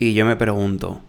Y 0.00 0.14
yo 0.14 0.24
me 0.24 0.36
pregunto, 0.36 1.00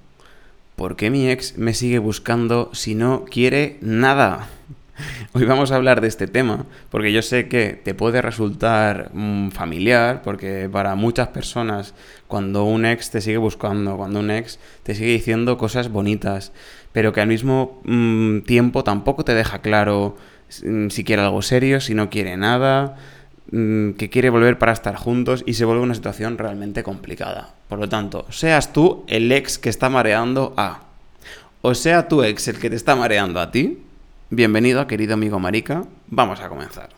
¿por 0.75 0.95
qué 0.95 1.11
mi 1.11 1.29
ex 1.29 1.59
me 1.59 1.75
sigue 1.75 1.99
buscando 1.99 2.71
si 2.73 2.95
no 2.95 3.23
quiere 3.23 3.77
nada? 3.81 4.49
Hoy 5.33 5.45
vamos 5.45 5.71
a 5.71 5.75
hablar 5.75 6.01
de 6.01 6.07
este 6.07 6.25
tema 6.25 6.65
porque 6.89 7.13
yo 7.13 7.21
sé 7.21 7.47
que 7.47 7.79
te 7.83 7.93
puede 7.93 8.19
resultar 8.23 9.11
mm, 9.13 9.49
familiar 9.49 10.23
porque 10.23 10.67
para 10.71 10.95
muchas 10.95 11.27
personas 11.27 11.93
cuando 12.27 12.63
un 12.63 12.83
ex 12.83 13.11
te 13.11 13.21
sigue 13.21 13.37
buscando, 13.37 13.95
cuando 13.95 14.21
un 14.21 14.31
ex 14.31 14.57
te 14.81 14.95
sigue 14.95 15.11
diciendo 15.11 15.59
cosas 15.59 15.89
bonitas, 15.89 16.51
pero 16.91 17.13
que 17.13 17.21
al 17.21 17.27
mismo 17.27 17.79
mm, 17.83 18.39
tiempo 18.39 18.83
tampoco 18.83 19.23
te 19.23 19.35
deja 19.35 19.59
claro 19.59 20.17
mm, 20.63 20.87
si 20.89 21.03
quiere 21.03 21.21
algo 21.21 21.43
serio, 21.43 21.79
si 21.79 21.93
no 21.93 22.09
quiere 22.09 22.37
nada, 22.37 22.97
que 23.51 24.09
quiere 24.11 24.29
volver 24.29 24.59
para 24.59 24.73
estar 24.73 24.95
juntos 24.95 25.43
y 25.45 25.53
se 25.53 25.65
vuelve 25.65 25.81
una 25.81 25.95
situación 25.95 26.37
realmente 26.37 26.83
complicada. 26.83 27.53
Por 27.67 27.79
lo 27.79 27.89
tanto, 27.89 28.25
seas 28.29 28.73
tú 28.73 29.03
el 29.07 29.31
ex 29.31 29.57
que 29.57 29.69
está 29.69 29.89
mareando 29.89 30.53
a, 30.55 30.81
o 31.61 31.73
sea 31.73 32.07
tu 32.07 32.23
ex 32.23 32.47
el 32.47 32.59
que 32.59 32.69
te 32.69 32.75
está 32.75 32.95
mareando 32.95 33.39
a 33.39 33.51
ti, 33.51 33.79
bienvenido 34.29 34.85
querido 34.87 35.15
amigo 35.15 35.39
Marica, 35.39 35.83
vamos 36.07 36.39
a 36.39 36.49
comenzar. 36.49 36.89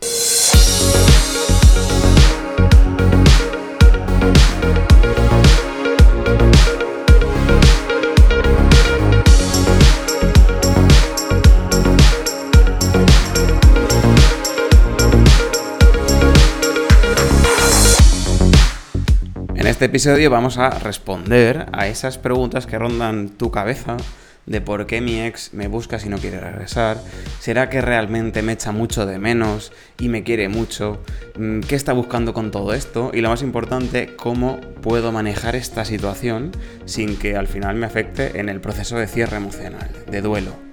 En 19.62 19.68
este 19.68 19.84
episodio 19.84 20.28
vamos 20.28 20.58
a 20.58 20.70
responder 20.70 21.66
a 21.70 21.86
esas 21.86 22.18
preguntas 22.18 22.66
que 22.66 22.80
rondan 22.80 23.28
tu 23.28 23.52
cabeza 23.52 23.96
de 24.44 24.60
por 24.60 24.88
qué 24.88 25.00
mi 25.00 25.20
ex 25.20 25.54
me 25.54 25.68
busca 25.68 26.00
si 26.00 26.08
no 26.08 26.18
quiere 26.18 26.40
regresar. 26.40 27.00
¿Será 27.38 27.70
que 27.70 27.80
realmente 27.80 28.42
me 28.42 28.54
echa 28.54 28.72
mucho 28.72 29.06
de 29.06 29.20
menos 29.20 29.70
y 30.00 30.08
me 30.08 30.24
quiere 30.24 30.48
mucho? 30.48 31.00
Mm, 31.38 31.60
¿Qué 31.60 31.76
está 31.76 31.92
buscando 31.92 32.34
con 32.34 32.50
todo 32.50 32.74
esto? 32.74 33.12
Y 33.14 33.20
lo 33.20 33.28
más 33.28 33.42
importante, 33.42 34.16
¿cómo 34.16 34.60
puedo 34.80 35.12
manejar 35.12 35.54
esta 35.54 35.84
situación 35.84 36.50
sin 36.84 37.16
que 37.16 37.36
al 37.36 37.46
final 37.46 37.76
me 37.76 37.86
afecte 37.86 38.40
en 38.40 38.48
el 38.48 38.60
proceso 38.60 38.96
de 38.96 39.06
cierre 39.06 39.36
emocional, 39.36 39.88
de 40.10 40.22
duelo? 40.22 40.71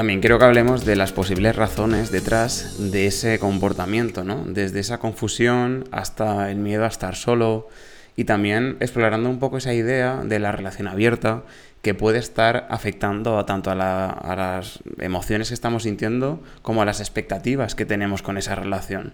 También 0.00 0.20
quiero 0.20 0.38
que 0.38 0.46
hablemos 0.46 0.86
de 0.86 0.96
las 0.96 1.12
posibles 1.12 1.54
razones 1.56 2.10
detrás 2.10 2.90
de 2.90 3.06
ese 3.06 3.38
comportamiento, 3.38 4.24
¿no? 4.24 4.46
Desde 4.46 4.80
esa 4.80 4.96
confusión 4.96 5.84
hasta 5.92 6.50
el 6.50 6.56
miedo 6.56 6.86
a 6.86 6.88
estar 6.88 7.16
solo 7.16 7.68
y 8.16 8.24
también 8.24 8.78
explorando 8.80 9.28
un 9.28 9.38
poco 9.38 9.58
esa 9.58 9.74
idea 9.74 10.22
de 10.24 10.38
la 10.38 10.52
relación 10.52 10.88
abierta 10.88 11.42
que 11.82 11.92
puede 11.92 12.18
estar 12.18 12.66
afectando 12.70 13.44
tanto 13.44 13.70
a, 13.70 13.74
a, 13.74 14.36
las 14.36 14.78
emociones 15.00 15.48
que 15.48 15.54
estamos 15.54 15.82
sintiendo 15.82 16.42
como 16.62 16.80
a 16.80 16.86
las 16.86 17.00
expectativas 17.00 17.74
que 17.74 17.84
tenemos 17.84 18.22
con 18.22 18.38
esa 18.38 18.54
relación. 18.54 19.12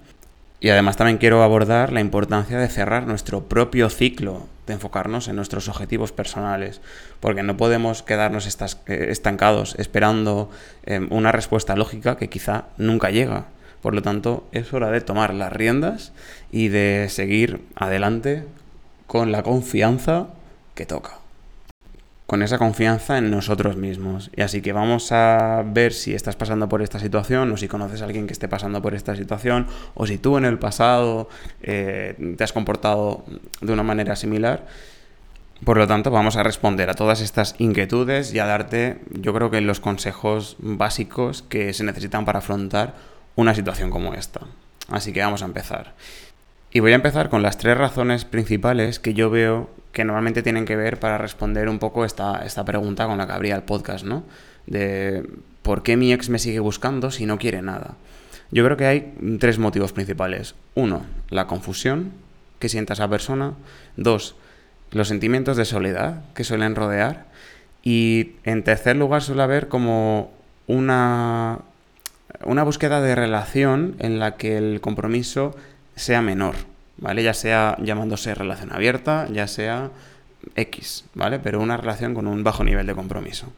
Y 0.58 0.70
además 0.70 0.96
también 0.96 1.18
quiero 1.18 1.42
abordar 1.42 1.92
la 1.92 2.00
importancia 2.00 2.58
de 2.58 2.68
cerrar 2.68 3.06
nuestro 3.06 3.44
propio 3.44 3.90
ciclo, 3.90 4.46
de 4.66 4.74
enfocarnos 4.74 5.28
en 5.28 5.36
nuestros 5.36 5.68
objetivos 5.68 6.12
personales, 6.12 6.80
porque 7.20 7.42
no 7.42 7.56
podemos 7.56 8.02
quedarnos 8.02 8.46
eh, 8.46 9.06
estancados 9.10 9.74
esperando 9.78 10.50
em, 10.84 11.08
una 11.10 11.30
respuesta 11.30 11.77
lógica 11.77 12.16
que 12.16 12.30
quizá 12.30 12.64
nunca 12.78 13.10
llega. 13.10 13.46
Por 13.82 13.94
lo 13.94 14.02
tanto, 14.02 14.48
es 14.52 14.72
hora 14.72 14.90
de 14.90 15.02
tomar 15.02 15.34
las 15.34 15.52
riendas 15.52 16.12
y 16.50 16.68
de 16.68 17.08
seguir 17.10 17.60
adelante 17.77 18.44
con 19.06 19.32
la 19.32 19.42
confianza 19.42 20.28
que 20.74 20.86
toca 20.86 21.25
con 22.27 22.42
esa 22.42 22.58
confianza 22.58 23.19
en 23.19 23.30
nosotros 23.30 23.77
mismos. 23.77 24.30
Y 24.34 24.42
así 24.42 24.60
que 24.60 24.72
vamos 24.72 25.12
a 25.12 25.62
ver 25.64 25.92
si 25.92 26.14
estás 26.14 26.36
pasando 26.36 26.68
por 26.68 26.83
esta 26.83 26.98
situación 26.98 27.52
o 27.52 27.56
si 27.56 27.68
conoces 27.68 28.02
a 28.02 28.05
alguien 28.05 28.27
que 28.27 28.33
esté 28.33 28.48
pasando 28.48 28.83
por 28.83 28.95
esta 28.95 29.14
situación 29.14 29.67
o 29.95 30.06
si 30.06 30.18
tú 30.18 30.36
en 30.36 30.45
el 30.45 30.58
pasado 30.58 31.28
eh, 31.62 32.34
te 32.36 32.45
has 32.45 32.52
comportado 32.52 33.24
de 33.61 33.73
una 33.73 33.84
manera 33.84 34.17
similar. 34.17 34.67
Por 35.64 35.78
lo 35.78 35.86
tanto, 35.86 36.11
vamos 36.11 36.36
a 36.36 36.42
responder 36.42 36.90
a 36.90 36.95
todas 36.95 37.23
estas 37.23 37.55
inquietudes 37.58 38.34
y 38.34 38.40
a 38.40 38.46
darte, 38.46 38.98
yo 39.11 39.33
creo 39.33 39.51
que 39.51 39.61
los 39.62 39.80
consejos 39.80 40.56
básicos 40.58 41.42
que 41.42 41.72
se 41.72 41.84
necesitan 41.84 42.27
para 42.27 42.40
afrontar 42.40 42.95
una 43.36 43.55
situación 43.55 43.90
como 43.90 44.12
esta. 44.12 44.40
Así 44.89 45.12
que 45.12 45.20
vamos 45.20 45.42
a 45.42 45.46
empezar. 45.46 45.95
Y 46.72 46.80
voy 46.80 46.92
a 46.92 46.96
empezar 46.96 47.30
con 47.30 47.42
las 47.42 47.56
tres 47.56 47.78
razones 47.78 48.27
principales 48.27 48.98
que 48.98 49.14
yo 49.14 49.30
veo 49.30 49.70
que 49.96 50.05
normalmente 50.05 50.42
tienen 50.42 50.67
que 50.67 50.77
ver 50.77 51.01
para 51.01 51.17
responder 51.17 51.70
un 51.70 51.79
poco 51.79 52.05
esta, 52.05 52.45
esta 52.45 52.67
pregunta 52.67 53.07
con 53.07 53.17
la 53.17 53.27
que 53.27 53.33
abría 53.33 53.57
el 53.57 53.62
podcast, 53.62 54.05
¿no? 54.05 54.24
De 54.67 55.27
por 55.62 55.83
qué 55.83 55.96
mi 55.96 56.12
ex 56.12 56.29
me 56.29 56.39
sigue 56.39 56.61
buscando 56.61 57.11
si 57.11 57.24
no 57.24 57.39
quiere 57.39 57.62
nada. 57.62 57.95
Yo 58.51 58.62
creo 58.62 58.77
que 58.77 58.84
hay 58.84 59.14
tres 59.40 59.58
motivos 59.58 59.95
principales. 59.95 60.55
Uno, 60.74 61.07
la 61.30 61.46
confusión 61.46 62.12
que 62.58 62.68
sienta 62.68 62.92
esa 62.92 63.08
persona. 63.08 63.55
Dos, 63.96 64.36
los 64.90 65.08
sentimientos 65.08 65.57
de 65.57 65.64
soledad 65.64 66.24
que 66.34 66.45
suelen 66.45 66.74
rodear. 66.74 67.28
Y 67.83 68.33
en 68.45 68.64
tercer 68.64 68.96
lugar 68.96 69.23
suele 69.23 69.45
haber 69.45 69.68
como 69.68 70.30
una, 70.67 71.61
una 72.45 72.64
búsqueda 72.64 73.01
de 73.01 73.14
relación 73.14 73.96
en 73.98 74.18
la 74.18 74.36
que 74.36 74.58
el 74.58 74.83
compromiso 74.83 75.57
sea 75.95 76.20
menor. 76.20 76.55
¿Vale? 76.98 77.23
Ya 77.23 77.34
sea 77.34 77.77
llamándose 77.80 78.34
relación 78.34 78.73
abierta, 78.73 79.27
ya 79.33 79.46
sea 79.46 79.90
X, 80.55 81.05
¿vale? 81.14 81.39
Pero 81.39 81.61
una 81.61 81.77
relación 81.77 82.14
con 82.14 82.27
un 82.27 82.45
bajo 82.45 82.64
nivel 82.64 82.86
de 82.86 82.95
compromiso. 82.95 83.52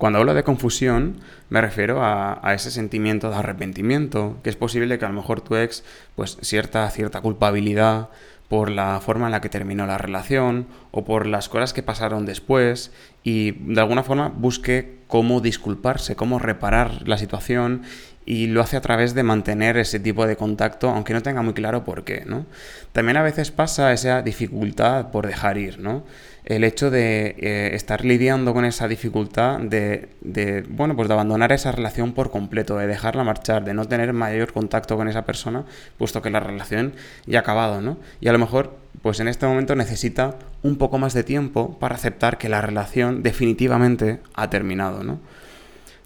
Cuando 0.00 0.18
hablo 0.18 0.32
de 0.32 0.44
confusión, 0.44 1.20
me 1.50 1.60
refiero 1.60 2.02
a, 2.02 2.40
ese 2.54 2.70
sentimiento 2.70 3.28
de 3.28 3.36
arrepentimiento, 3.36 4.38
que 4.42 4.48
es 4.48 4.56
posible 4.56 4.98
que 4.98 5.04
a 5.04 5.08
lo 5.08 5.14
mejor 5.14 5.42
tu 5.42 5.56
ex, 5.56 5.84
pues 6.16 6.38
cierta, 6.40 6.88
cierta 6.88 7.20
culpabilidad 7.20 8.08
por 8.48 8.70
la 8.70 8.98
forma 9.02 9.26
en 9.26 9.32
la 9.32 9.42
que 9.42 9.50
terminó 9.50 9.86
la 9.86 9.98
relación 9.98 10.66
o 10.90 11.04
por 11.04 11.26
las 11.26 11.50
cosas 11.50 11.74
que 11.74 11.82
pasaron 11.82 12.24
después 12.24 12.92
y 13.22 13.50
de 13.50 13.80
alguna 13.80 14.02
forma 14.02 14.28
busque 14.28 15.00
cómo 15.06 15.42
disculparse, 15.42 16.16
cómo 16.16 16.38
reparar 16.38 17.06
la 17.06 17.18
situación 17.18 17.82
y 18.26 18.46
lo 18.46 18.60
hace 18.60 18.76
a 18.76 18.80
través 18.80 19.14
de 19.14 19.22
mantener 19.22 19.76
ese 19.76 19.98
tipo 19.98 20.26
de 20.26 20.36
contacto, 20.36 20.90
aunque 20.90 21.14
no 21.14 21.22
tenga 21.22 21.42
muy 21.42 21.54
claro 21.54 21.84
por 21.84 22.04
qué, 22.04 22.24
¿no? 22.26 22.46
También 22.92 23.16
a 23.16 23.22
veces 23.22 23.50
pasa 23.50 23.92
esa 23.92 24.22
dificultad 24.22 25.10
por 25.10 25.26
dejar 25.26 25.58
ir, 25.58 25.78
¿no? 25.78 26.04
El 26.44 26.64
hecho 26.64 26.90
de 26.90 27.34
eh, 27.38 27.70
estar 27.74 28.04
lidiando 28.04 28.52
con 28.54 28.64
esa 28.64 28.88
dificultad 28.88 29.58
de, 29.60 30.08
de, 30.20 30.64
bueno, 30.68 30.96
pues 30.96 31.08
de 31.08 31.14
abandonar 31.14 31.52
esa 31.52 31.72
relación 31.72 32.12
por 32.12 32.30
completo, 32.30 32.76
de 32.76 32.86
dejarla 32.86 33.24
marchar, 33.24 33.64
de 33.64 33.74
no 33.74 33.86
tener 33.86 34.12
mayor 34.12 34.52
contacto 34.52 34.96
con 34.96 35.08
esa 35.08 35.24
persona, 35.24 35.64
puesto 35.98 36.22
que 36.22 36.30
la 36.30 36.40
relación 36.40 36.92
ya 37.26 37.38
ha 37.38 37.42
acabado, 37.42 37.80
¿no? 37.80 37.98
Y 38.20 38.28
a 38.28 38.32
lo 38.32 38.38
mejor, 38.38 38.76
pues 39.02 39.20
en 39.20 39.28
este 39.28 39.46
momento 39.46 39.74
necesita 39.76 40.36
un 40.62 40.76
poco 40.76 40.98
más 40.98 41.14
de 41.14 41.24
tiempo 41.24 41.78
para 41.78 41.94
aceptar 41.94 42.38
que 42.38 42.48
la 42.48 42.60
relación 42.60 43.22
definitivamente 43.22 44.20
ha 44.34 44.50
terminado, 44.50 45.04
¿no? 45.04 45.20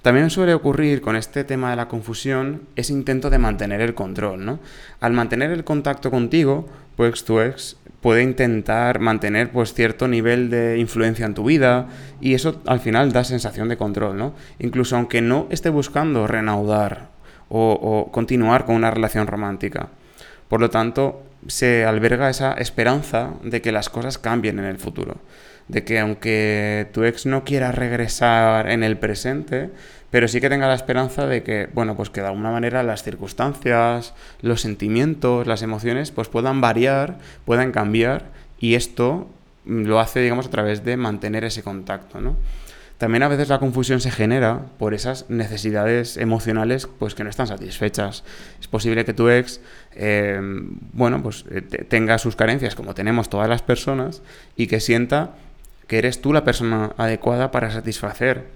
También 0.05 0.29
suele 0.29 0.53
ocurrir 0.53 1.01
con 1.01 1.17
este 1.17 1.45
tema 1.45 1.71
de 1.71 1.77
la 1.77 1.89
confusión 1.89 2.69
ese 2.77 2.93
intento 2.93 3.31
de 3.31 3.39
mantener 3.39 3.81
el 3.81 3.95
control, 3.95 4.45
¿no? 4.45 4.59
Al 5.01 5.15
mantener 5.15 5.51
el 5.51 5.65
contacto 5.65 6.11
contigo, 6.11 6.69
pues 6.95 7.25
tu 7.25 7.41
ex 7.41 7.79
puede 8.03 8.23
intentar 8.23 9.01
mantener 9.01 9.51
pues 9.51 9.73
cierto 9.73 10.07
nivel 10.07 10.51
de 10.51 10.77
influencia 10.79 11.25
en 11.25 11.33
tu 11.33 11.45
vida 11.45 11.89
y 12.21 12.35
eso 12.35 12.61
al 12.67 12.81
final 12.81 13.13
da 13.13 13.25
sensación 13.25 13.71
de 13.71 13.79
control, 13.79 14.19
¿no? 14.19 14.35
Incluso 14.59 14.95
aunque 14.95 15.23
no 15.23 15.47
esté 15.49 15.71
buscando 15.71 16.27
reanudar 16.27 17.09
o, 17.49 17.73
o 17.73 18.13
continuar 18.13 18.67
con 18.67 18.75
una 18.75 18.91
relación 18.91 19.27
romántica. 19.27 19.89
Por 20.51 20.61
lo 20.61 20.69
tanto, 20.69 21.23
se 21.47 21.87
alberga 21.87 22.29
esa 22.29 22.53
esperanza 22.53 23.31
de 23.43 23.63
que 23.63 23.73
las 23.73 23.89
cosas 23.89 24.19
cambien 24.19 24.59
en 24.59 24.67
el 24.67 24.77
futuro 24.77 25.17
de 25.69 25.85
que 25.85 25.99
aunque 25.99 26.89
tu 26.93 27.05
ex 27.05 27.27
no 27.27 27.45
quiera 27.45 27.73
regresar 27.73 28.71
en 28.71 28.83
el 28.83 28.99
presente, 28.99 29.71
pero 30.11 30.29
sí 30.29 30.41
que 30.41 30.49
tenga 30.49 30.69
la 30.69 30.75
esperanza 30.75 31.27
de 31.27 31.43
que, 31.43 31.69
bueno, 31.75 31.97
pues 31.97 32.11
que 32.11 32.21
de 32.21 32.29
alguna 32.29 32.53
manera 32.53 32.83
las 32.83 33.03
circunstancias, 33.03 34.15
los 34.43 34.61
sentimientos, 34.61 35.47
las 35.47 35.63
emociones, 35.63 36.13
pues 36.13 36.29
puedan 36.29 36.61
variar, 36.61 37.19
puedan 37.45 37.73
cambiar 37.73 38.27
y 38.61 38.75
esto 38.77 39.29
lo 39.65 39.99
hace, 39.99 40.21
digamos, 40.21 40.47
a 40.47 40.51
través 40.51 40.85
de 40.85 40.97
mantener 40.97 41.45
ese 41.45 41.63
contacto, 41.63 42.21
¿no? 42.21 42.37
También 42.99 43.25
a 43.25 43.29
veces 43.29 43.49
la 43.49 43.59
confusión 43.59 44.01
se 44.01 44.13
genera 44.13 44.67
por 44.79 44.95
esas 44.95 45.29
necesidades 45.29 46.17
emocionales 46.17 46.87
pues 46.87 47.17
que 47.17 47.25
no 47.25 47.31
están 47.31 47.49
satisfechas. 47.49 48.23
Es 48.61 48.69
posible 48.69 49.05
que 49.05 49.13
tu 49.13 49.29
ex, 49.29 49.61
eh, 49.97 50.41
bueno, 50.93 51.21
pues 51.23 51.45
eh, 51.51 51.61
tenga 51.61 52.19
sus 52.19 52.37
carencias 52.37 52.77
como 52.77 52.95
tenemos 52.95 53.29
todas 53.29 53.49
las 53.49 53.63
personas 53.63 54.23
y 54.57 54.69
que 54.69 54.79
sienta 54.79 55.35
que 55.87 55.99
eres 55.99 56.21
tú 56.21 56.33
la 56.33 56.45
persona 56.45 56.93
adecuada 56.97 57.51
para 57.51 57.71
satisfacer 57.71 58.47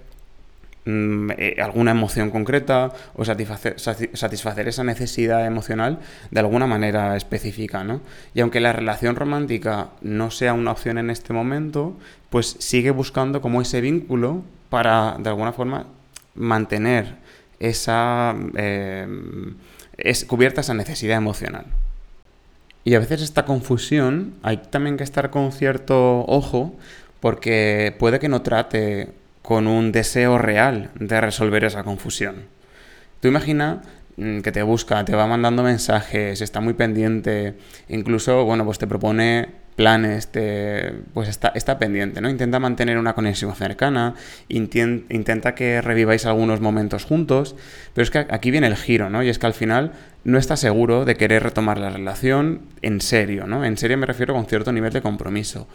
mm, 0.85 1.31
eh, 1.37 1.55
alguna 1.61 1.91
emoción 1.91 2.31
concreta 2.31 2.91
o 3.15 3.25
satisfacer, 3.25 3.79
satisfacer, 3.79 4.67
esa 4.67 4.83
necesidad 4.83 5.45
emocional 5.45 5.99
de 6.31 6.39
alguna 6.39 6.67
manera 6.67 7.15
específica, 7.15 7.83
¿no? 7.83 8.01
Y 8.33 8.41
aunque 8.41 8.59
la 8.59 8.73
relación 8.73 9.15
romántica 9.15 9.89
no 10.01 10.31
sea 10.31 10.53
una 10.53 10.71
opción 10.71 10.97
en 10.97 11.09
este 11.09 11.33
momento, 11.33 11.97
pues 12.29 12.55
sigue 12.59 12.91
buscando 12.91 13.41
como 13.41 13.61
ese 13.61 13.81
vínculo 13.81 14.43
para, 14.69 15.17
de 15.19 15.29
alguna 15.29 15.53
forma, 15.53 15.87
mantener 16.35 17.15
esa... 17.59 18.35
Eh, 18.55 19.07
es 20.01 20.25
cubierta 20.25 20.61
esa 20.61 20.73
necesidad 20.73 21.17
emocional. 21.17 21.65
Y 22.83 22.95
a 22.95 22.99
veces 22.99 23.21
esta 23.21 23.45
confusión 23.45 24.35
hay 24.41 24.57
también 24.57 24.97
que 24.97 25.03
estar 25.03 25.29
con 25.29 25.51
cierto 25.51 26.25
ojo 26.25 26.75
porque 27.19 27.95
puede 27.97 28.19
que 28.19 28.29
no 28.29 28.41
trate 28.41 29.09
con 29.41 29.67
un 29.67 29.91
deseo 29.91 30.37
real 30.37 30.91
de 30.95 31.21
resolver 31.21 31.63
esa 31.63 31.83
confusión. 31.83 32.45
Tú 33.19 33.27
imagina 33.27 33.81
mm, 34.17 34.39
que 34.39 34.51
te 34.51 34.63
busca, 34.63 35.03
te 35.05 35.15
va 35.15 35.27
mandando 35.27 35.63
mensajes, 35.63 36.41
está 36.41 36.61
muy 36.61 36.73
pendiente, 36.73 37.55
incluso, 37.87 38.45
bueno, 38.45 38.65
pues 38.65 38.77
te 38.77 38.87
propone 38.87 39.49
planes, 39.79 40.27
te, 40.27 40.91
pues 41.13 41.29
está, 41.29 41.79
pendiente, 41.79 42.19
¿no? 42.19 42.29
Intenta 42.29 42.59
mantener 42.59 42.97
una 42.97 43.13
conexión 43.13 43.55
cercana, 43.55 44.13
intenta 44.49 45.55
que 45.55 45.81
reviváis 45.81 46.25
algunos 46.25 46.59
momentos 46.59 47.05
juntos, 47.05 47.55
pero 47.93 48.03
es 48.03 48.11
que 48.11 48.27
aquí 48.29 48.51
viene 48.51 48.67
el 48.67 48.75
giro, 48.75 49.09
¿no? 49.09 49.23
Y 49.23 49.29
es 49.29 49.39
que 49.39 49.45
al 49.45 49.53
final 49.53 49.93
no 50.25 50.37
está 50.37 50.57
seguro 50.57 51.05
de 51.05 51.15
querer 51.15 51.43
retomar 51.43 51.77
la 51.77 51.89
relación 51.89 52.63
en 52.81 52.99
serio, 52.99 53.47
¿no? 53.47 53.63
En 53.63 53.77
serio 53.77 53.97
me 53.97 54.05
refiero 54.05 54.33
con 54.33 54.47
cierto 54.47 54.73
nivel 54.73 54.91
de 54.91 55.01
compromiso. 55.01 55.69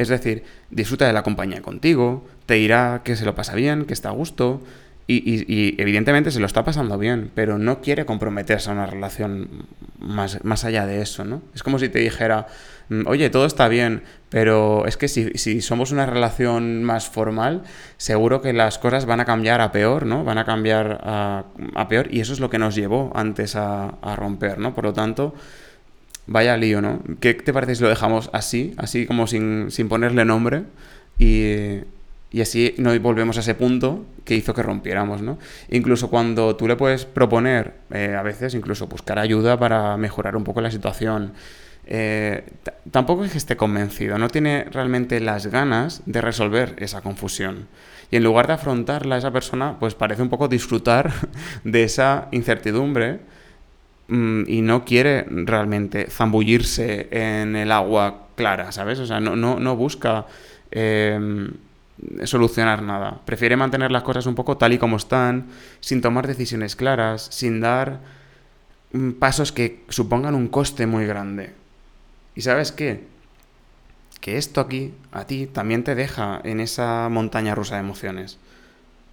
Es 0.00 0.08
decir, 0.08 0.44
disfruta 0.70 1.06
de 1.06 1.12
la 1.12 1.22
compañía 1.22 1.60
contigo, 1.60 2.24
te 2.46 2.54
dirá 2.54 3.02
que 3.04 3.16
se 3.16 3.26
lo 3.26 3.34
pasa 3.34 3.54
bien, 3.54 3.84
que 3.84 3.92
está 3.92 4.08
a 4.08 4.12
gusto, 4.12 4.62
y, 5.06 5.74
evidentemente 5.78 6.30
se 6.30 6.40
lo 6.40 6.46
está 6.46 6.64
pasando 6.64 6.96
bien, 6.96 7.30
pero 7.34 7.58
no 7.58 7.82
quiere 7.82 8.06
comprometerse 8.06 8.70
a 8.70 8.72
una 8.72 8.86
relación 8.86 9.66
más, 9.98 10.42
más 10.42 10.64
allá 10.64 10.86
de 10.86 11.02
eso, 11.02 11.26
¿no? 11.26 11.42
Es 11.54 11.62
como 11.62 11.78
si 11.78 11.90
te 11.90 11.98
dijera, 11.98 12.46
mm, 12.88 13.08
oye, 13.08 13.28
todo 13.28 13.44
está 13.44 13.68
bien, 13.68 14.04
pero 14.30 14.86
es 14.86 14.96
que 14.96 15.08
si, 15.08 15.60
somos 15.60 15.92
una 15.92 16.06
relación 16.06 16.82
más 16.82 17.06
formal, 17.06 17.64
seguro 17.98 18.40
que 18.40 18.54
las 18.54 18.78
cosas 18.78 19.04
van 19.04 19.20
a 19.20 19.26
cambiar 19.26 19.60
a 19.60 19.70
peor, 19.70 20.06
¿no? 20.06 20.24
Van 20.24 20.38
a 20.38 20.46
cambiar 20.46 20.98
a, 21.02 21.44
peor 21.90 22.08
y 22.10 22.20
eso 22.20 22.32
es 22.32 22.40
lo 22.40 22.48
que 22.48 22.58
nos 22.58 22.74
llevó 22.74 23.12
antes 23.14 23.54
a, 23.54 23.96
a 24.00 24.16
romper, 24.16 24.58
¿no? 24.58 24.74
Por 24.74 24.84
lo 24.84 24.94
tanto, 24.94 25.34
vaya 26.26 26.56
lío, 26.56 26.80
¿no? 26.80 27.02
¿Qué 27.20 27.34
te 27.34 27.52
parece 27.52 27.74
si 27.74 27.82
lo 27.82 27.88
dejamos 27.88 28.30
así, 28.32 28.74
así 28.76 29.06
como 29.06 29.26
sin, 29.26 29.70
sin 29.70 29.88
ponerle 29.88 30.24
nombre 30.24 30.64
y 31.18 31.80
y 32.32 32.40
así 32.40 32.74
no 32.78 32.98
volvemos 33.00 33.36
a 33.36 33.40
ese 33.40 33.54
punto 33.54 34.04
que 34.24 34.36
hizo 34.36 34.54
que 34.54 34.62
rompiéramos, 34.62 35.20
¿no? 35.20 35.38
Incluso 35.70 36.08
cuando 36.10 36.54
tú 36.54 36.68
le 36.68 36.76
puedes 36.76 37.04
proponer, 37.04 37.74
eh, 37.90 38.14
a 38.16 38.22
veces 38.22 38.54
incluso 38.54 38.86
buscar 38.86 39.18
ayuda 39.18 39.58
para 39.58 39.96
mejorar 39.96 40.36
un 40.36 40.44
poco 40.44 40.60
la 40.60 40.70
situación, 40.70 41.32
eh, 41.86 42.44
tampoco 42.92 43.24
es 43.24 43.32
que 43.32 43.38
esté 43.38 43.56
convencido, 43.56 44.16
no 44.16 44.28
tiene 44.28 44.64
realmente 44.70 45.18
las 45.18 45.48
ganas 45.48 46.02
de 46.06 46.20
resolver 46.20 46.76
esa 46.78 47.00
confusión. 47.00 47.66
Y 48.12 48.16
en 48.16 48.22
lugar 48.22 48.46
de 48.46 48.52
afrontarla, 48.54 49.18
esa 49.18 49.32
persona 49.32 49.76
pues 49.80 49.94
parece 49.94 50.22
un 50.22 50.28
poco 50.28 50.46
disfrutar 50.46 51.12
de 51.64 51.82
esa 51.82 52.28
incertidumbre 52.30 53.20
y 54.10 54.60
no 54.62 54.84
quiere 54.84 55.24
realmente 55.28 56.10
zambullirse 56.10 57.08
en 57.12 57.54
el 57.54 57.70
agua 57.70 58.26
clara, 58.34 58.72
¿sabes? 58.72 58.98
O 58.98 59.06
sea, 59.06 59.20
no, 59.20 59.36
no, 59.36 59.60
no 59.60 59.76
busca... 59.76 60.26
Eh, 60.70 61.48
solucionar 62.24 62.82
nada. 62.82 63.20
Prefiere 63.24 63.56
mantener 63.56 63.90
las 63.90 64.02
cosas 64.02 64.26
un 64.26 64.34
poco 64.34 64.56
tal 64.56 64.72
y 64.72 64.78
como 64.78 64.96
están, 64.96 65.48
sin 65.80 66.00
tomar 66.00 66.26
decisiones 66.26 66.76
claras, 66.76 67.28
sin 67.30 67.60
dar 67.60 68.00
mm, 68.92 69.12
pasos 69.12 69.52
que 69.52 69.84
supongan 69.88 70.34
un 70.34 70.48
coste 70.48 70.86
muy 70.86 71.06
grande. 71.06 71.52
¿Y 72.34 72.42
sabes 72.42 72.72
qué? 72.72 73.04
Que 74.20 74.36
esto 74.36 74.60
aquí, 74.60 74.94
a 75.12 75.26
ti, 75.26 75.46
también 75.46 75.84
te 75.84 75.94
deja 75.94 76.40
en 76.44 76.60
esa 76.60 77.08
montaña 77.08 77.54
rusa 77.54 77.76
de 77.76 77.80
emociones. 77.80 78.38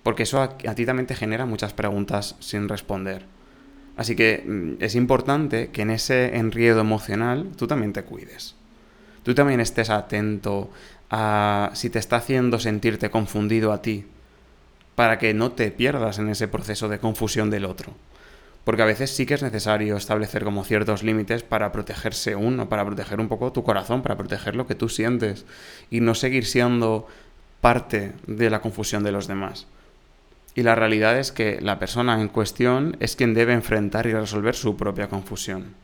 Porque 0.04 0.24
eso 0.24 0.42
a 0.42 0.76
ti 0.76 0.86
también 0.86 1.08
te 1.08 1.16
genera 1.16 1.46
muchas 1.46 1.74
preguntas 1.74 2.36
sin 2.40 2.70
responder. 2.70 3.26
Así 3.98 4.16
que 4.16 4.44
mm, 4.46 4.82
es 4.82 4.96
importante 4.96 5.70
que 5.70 5.82
en 5.82 5.90
ese 5.90 6.38
enriedo 6.38 6.80
emocional 6.80 7.50
tú 7.58 7.68
también 7.68 7.92
te 7.92 8.04
cuides. 8.04 8.56
Tú 9.24 9.36
también 9.36 9.60
estés 9.60 9.90
atento 9.90 10.70
a 11.10 11.72
si 11.74 11.90
te 11.90 12.00
está 12.00 12.18
haciendo 12.18 12.60
sentirte 12.60 13.10
confundido 13.10 13.74
a 13.74 13.82
ti, 13.82 14.06
para 14.96 15.20
que 15.20 15.34
no 15.34 15.52
te 15.52 15.72
pierdas 15.72 16.20
en 16.20 16.30
ese 16.30 16.48
proceso 16.48 16.88
de 16.88 17.00
confusión 17.00 17.50
del 17.50 17.66
otro. 17.66 17.94
Porque 18.64 18.82
a 18.82 18.86
veces 18.86 19.12
sí 19.12 19.26
que 19.26 19.34
es 19.34 19.44
necesario 19.44 19.96
establecer 19.96 20.44
como 20.44 20.64
ciertos 20.64 21.02
límites 21.04 21.44
para 21.44 21.72
protegerse 21.72 22.36
uno, 22.36 22.70
para 22.70 22.86
proteger 22.86 23.20
un 23.20 23.28
poco 23.28 23.52
tu 23.52 23.64
corazón, 23.64 24.02
para 24.02 24.18
proteger 24.18 24.56
lo 24.56 24.68
que 24.68 24.76
tú 24.76 24.90
sientes 24.90 25.46
y 25.90 26.02
no 26.02 26.16
seguir 26.16 26.46
siendo 26.46 27.08
parte 27.62 28.14
de 28.28 28.50
la 28.50 28.60
confusión 28.60 29.04
de 29.04 29.12
los 29.12 29.28
demás. 29.28 29.68
Y 30.58 30.64
la 30.64 30.74
realidad 30.74 31.20
es 31.20 31.32
que 31.32 31.62
la 31.62 31.78
persona 31.78 32.20
en 32.20 32.30
cuestión 32.30 32.98
es 33.00 33.16
quien 33.16 33.36
debe 33.36 33.54
enfrentar 33.54 34.08
y 34.08 34.14
resolver 34.14 34.56
su 34.56 34.76
propia 34.76 35.08
confusión. 35.08 35.76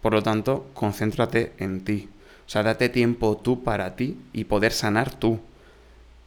Por 0.00 0.14
lo 0.14 0.22
tanto, 0.22 0.70
concéntrate 0.72 1.52
en 1.58 1.84
ti, 1.84 2.08
o 2.46 2.48
sea, 2.48 2.62
date 2.62 2.88
tiempo 2.88 3.36
tú 3.36 3.62
para 3.62 3.94
ti 3.94 4.16
y 4.32 4.44
poder 4.44 4.72
sanar 4.72 5.14
tú. 5.14 5.38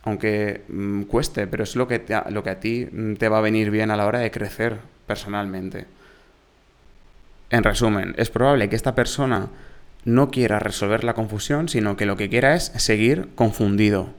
Aunque 0.04 0.62
mm, 0.68 1.04
cueste, 1.06 1.48
pero 1.48 1.64
es 1.64 1.76
lo 1.76 1.88
que, 1.88 2.06
lo 2.30 2.44
que 2.44 2.50
a 2.52 2.60
ti 2.60 2.88
mm, 2.92 3.16
te 3.16 3.28
va 3.28 3.40
a 3.40 3.42
venir 3.42 3.72
bien 3.72 3.90
a 3.90 3.98
la 3.98 4.06
hora 4.06 4.20
de 4.20 4.30
crecer 4.30 4.78
personalmente. 5.08 5.88
En 7.50 7.64
resumen, 7.64 8.14
es 8.20 8.30
probable 8.30 8.70
que 8.70 8.76
esta 8.76 8.94
persona 8.94 9.50
no 10.06 10.30
quiera 10.30 10.60
resolver 10.60 11.04
la 11.04 11.16
confusión, 11.16 11.70
sino 11.70 11.98
que 11.98 12.06
lo 12.06 12.18
que 12.18 12.30
quiera 12.30 12.54
es 12.54 12.66
seguir 12.76 13.30
confundido. 13.34 14.10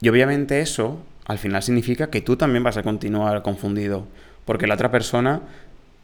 Y 0.00 0.10
obviamente 0.10 0.60
eso 0.60 1.02
al 1.28 1.38
final 1.38 1.62
significa 1.62 2.10
que 2.10 2.22
tú 2.22 2.36
también 2.36 2.64
vas 2.64 2.78
a 2.78 2.82
continuar 2.82 3.42
confundido, 3.42 4.08
porque 4.44 4.66
la 4.66 4.74
otra 4.74 4.90
persona 4.90 5.42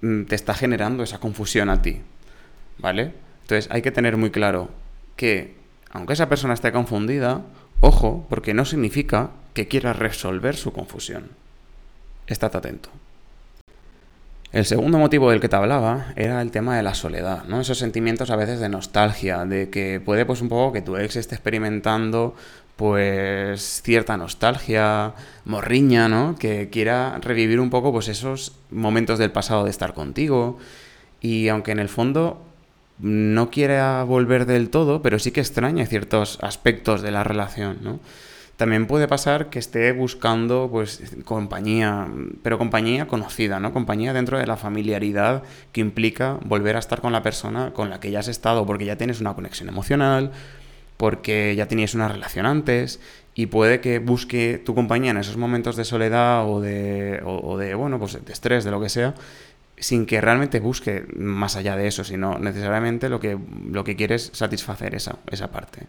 mm, 0.02 0.24
te 0.24 0.34
está 0.34 0.54
generando 0.54 1.02
esa 1.02 1.18
confusión 1.18 1.70
a 1.70 1.82
ti. 1.82 2.02
¿Vale? 2.78 3.12
Entonces 3.42 3.68
hay 3.70 3.82
que 3.82 3.90
tener 3.90 4.16
muy 4.16 4.30
claro, 4.30 4.70
que, 5.16 5.56
aunque 5.90 6.12
esa 6.12 6.28
persona 6.28 6.54
esté 6.54 6.72
confundida, 6.72 7.42
ojo, 7.80 8.26
porque 8.28 8.54
no 8.54 8.64
significa 8.64 9.30
que 9.54 9.66
quiera 9.66 9.92
resolver 9.92 10.56
su 10.56 10.72
confusión. 10.72 11.30
Estad 12.26 12.54
atento. 12.56 12.90
El 14.52 14.64
segundo 14.66 14.98
motivo 14.98 15.30
del 15.30 15.40
que 15.40 15.48
te 15.48 15.56
hablaba 15.56 16.12
era 16.14 16.40
el 16.40 16.50
tema 16.50 16.76
de 16.76 16.82
la 16.82 16.94
soledad, 16.94 17.44
¿no? 17.44 17.60
Esos 17.60 17.78
sentimientos 17.78 18.30
a 18.30 18.36
veces 18.36 18.60
de 18.60 18.68
nostalgia, 18.68 19.44
de 19.44 19.68
que 19.68 20.00
puede 20.00 20.24
pues 20.26 20.42
un 20.42 20.48
poco 20.48 20.72
que 20.72 20.80
tu 20.80 20.96
ex 20.96 21.16
esté 21.16 21.34
experimentando 21.34 22.36
pues 22.76 23.82
cierta 23.82 24.16
nostalgia, 24.16 25.14
morriña, 25.44 26.08
¿no? 26.08 26.36
Que 26.38 26.70
quiera 26.70 27.18
revivir 27.20 27.60
un 27.60 27.70
poco 27.70 27.92
pues 27.92 28.08
esos 28.08 28.56
momentos 28.70 29.18
del 29.18 29.30
pasado 29.30 29.64
de 29.64 29.70
estar 29.70 29.94
contigo 29.94 30.58
y 31.20 31.48
aunque 31.48 31.72
en 31.72 31.78
el 31.78 31.88
fondo 31.88 32.42
no 32.98 33.50
quiere 33.50 33.80
volver 34.04 34.46
del 34.46 34.70
todo, 34.70 35.02
pero 35.02 35.18
sí 35.18 35.30
que 35.30 35.40
extraña 35.40 35.86
ciertos 35.86 36.38
aspectos 36.42 37.02
de 37.02 37.10
la 37.10 37.24
relación, 37.24 37.78
¿no? 37.82 38.00
También 38.56 38.86
puede 38.86 39.08
pasar 39.08 39.50
que 39.50 39.58
esté 39.58 39.90
buscando 39.90 40.68
pues 40.70 41.02
compañía, 41.24 42.06
pero 42.42 42.56
compañía 42.56 43.08
conocida, 43.08 43.58
¿no? 43.58 43.72
Compañía 43.72 44.12
dentro 44.12 44.38
de 44.38 44.46
la 44.46 44.56
familiaridad 44.56 45.42
que 45.72 45.80
implica 45.80 46.38
volver 46.44 46.76
a 46.76 46.78
estar 46.78 47.00
con 47.00 47.12
la 47.12 47.22
persona 47.22 47.72
con 47.72 47.90
la 47.90 47.98
que 47.98 48.12
ya 48.12 48.20
has 48.20 48.28
estado, 48.28 48.64
porque 48.64 48.84
ya 48.84 48.96
tienes 48.96 49.20
una 49.20 49.34
conexión 49.34 49.68
emocional, 49.68 50.30
porque 50.96 51.54
ya 51.56 51.66
tenías 51.66 51.94
una 51.94 52.08
relación 52.08 52.46
antes 52.46 53.00
y 53.34 53.46
puede 53.46 53.80
que 53.80 53.98
busque 53.98 54.62
tu 54.64 54.74
compañía 54.74 55.10
en 55.10 55.16
esos 55.16 55.36
momentos 55.36 55.76
de 55.76 55.84
soledad 55.84 56.48
o 56.48 56.60
de, 56.60 57.20
o 57.24 57.56
de 57.58 57.74
bueno, 57.74 57.98
pues 57.98 58.24
de 58.24 58.32
estrés, 58.32 58.64
de 58.64 58.70
lo 58.70 58.80
que 58.80 58.88
sea, 58.88 59.14
sin 59.76 60.06
que 60.06 60.20
realmente 60.20 60.60
busque 60.60 61.04
más 61.16 61.56
allá 61.56 61.76
de 61.76 61.86
eso, 61.86 62.04
sino 62.04 62.38
necesariamente 62.38 63.08
lo 63.08 63.20
que, 63.20 63.38
lo 63.70 63.84
que 63.84 63.96
quiere 63.96 64.14
es 64.14 64.30
satisfacer 64.32 64.94
esa, 64.94 65.16
esa 65.30 65.50
parte. 65.50 65.86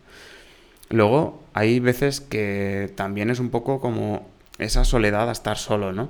Luego, 0.89 1.43
hay 1.53 1.79
veces 1.79 2.21
que 2.21 2.91
también 2.95 3.29
es 3.29 3.39
un 3.39 3.49
poco 3.49 3.79
como 3.79 4.27
esa 4.57 4.85
soledad 4.85 5.29
a 5.29 5.31
estar 5.31 5.57
solo, 5.57 5.93
¿no? 5.93 6.09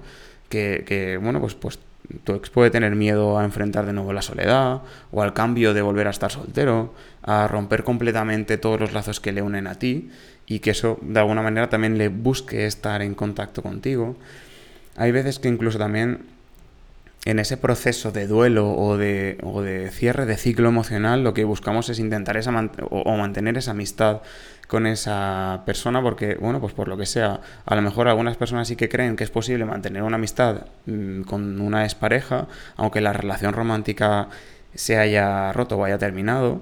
Que, 0.50 0.84
que, 0.86 1.18
bueno, 1.18 1.40
pues, 1.40 1.56
pues 1.56 1.80
tu 2.24 2.34
ex 2.34 2.50
puede 2.50 2.70
tener 2.70 2.96
miedo 2.96 3.38
a 3.38 3.44
enfrentar 3.44 3.86
de 3.86 3.94
nuevo 3.94 4.14
la 4.14 4.22
soledad, 4.22 4.82
o 5.12 5.22
al 5.22 5.34
cambio 5.34 5.74
de 5.74 5.82
volver 5.82 6.08
a 6.08 6.12
estar 6.12 6.32
soltero, 6.32 6.94
a 7.26 7.48
romper 7.48 7.84
completamente 7.84 8.58
todos 8.58 8.80
los 8.80 8.94
lazos 8.94 9.20
que 9.20 9.32
le 9.32 9.42
unen 9.42 9.68
a 9.68 9.76
ti, 9.76 10.10
y 10.48 10.60
que 10.60 10.72
eso 10.72 11.00
de 11.02 11.20
alguna 11.20 11.42
manera 11.42 11.70
también 11.70 11.98
le 11.98 12.10
busque 12.10 12.66
estar 12.66 13.02
en 13.02 13.16
contacto 13.16 13.62
contigo. 13.62 14.16
Hay 14.96 15.12
veces 15.12 15.40
que 15.40 15.50
incluso 15.50 15.78
también 15.80 16.20
en 17.26 17.40
ese 17.40 17.58
proceso 17.58 18.12
de 18.12 18.28
duelo 18.28 18.72
o 18.72 18.98
de, 18.98 19.40
o 19.42 19.64
de 19.64 19.90
cierre 19.90 20.28
de 20.28 20.38
ciclo 20.38 20.70
emocional, 20.70 21.24
lo 21.24 21.34
que 21.34 21.44
buscamos 21.44 21.90
es 21.90 21.98
intentar 21.98 22.38
esa 22.38 22.52
o, 22.92 23.18
mantener 23.18 23.58
esa 23.58 23.72
amistad 23.72 24.22
con 24.68 24.86
esa 24.86 25.64
persona 25.66 26.04
porque, 26.04 26.36
bueno, 26.36 26.62
pues 26.62 26.74
por 26.74 26.88
lo 26.88 26.98
que 26.98 27.08
sea, 27.08 27.42
a 27.66 27.76
lo 27.76 27.82
mejor 27.82 28.08
algunas 28.08 28.38
personas 28.38 28.68
sí 28.68 28.76
que 28.76 28.90
creen 28.90 29.16
que 29.16 29.24
es 29.24 29.32
posible 29.32 29.66
mantener 29.66 30.04
una 30.04 30.18
amistad 30.18 30.68
mm, 30.86 31.22
con 31.22 31.60
una 31.60 31.84
expareja, 31.84 32.48
aunque 32.76 33.02
la 33.02 33.14
relación 33.14 33.54
romántica 33.54 34.30
se 34.76 34.98
haya 34.98 35.52
roto 35.52 35.78
o 35.78 35.86
haya 35.86 35.98
terminado 35.98 36.62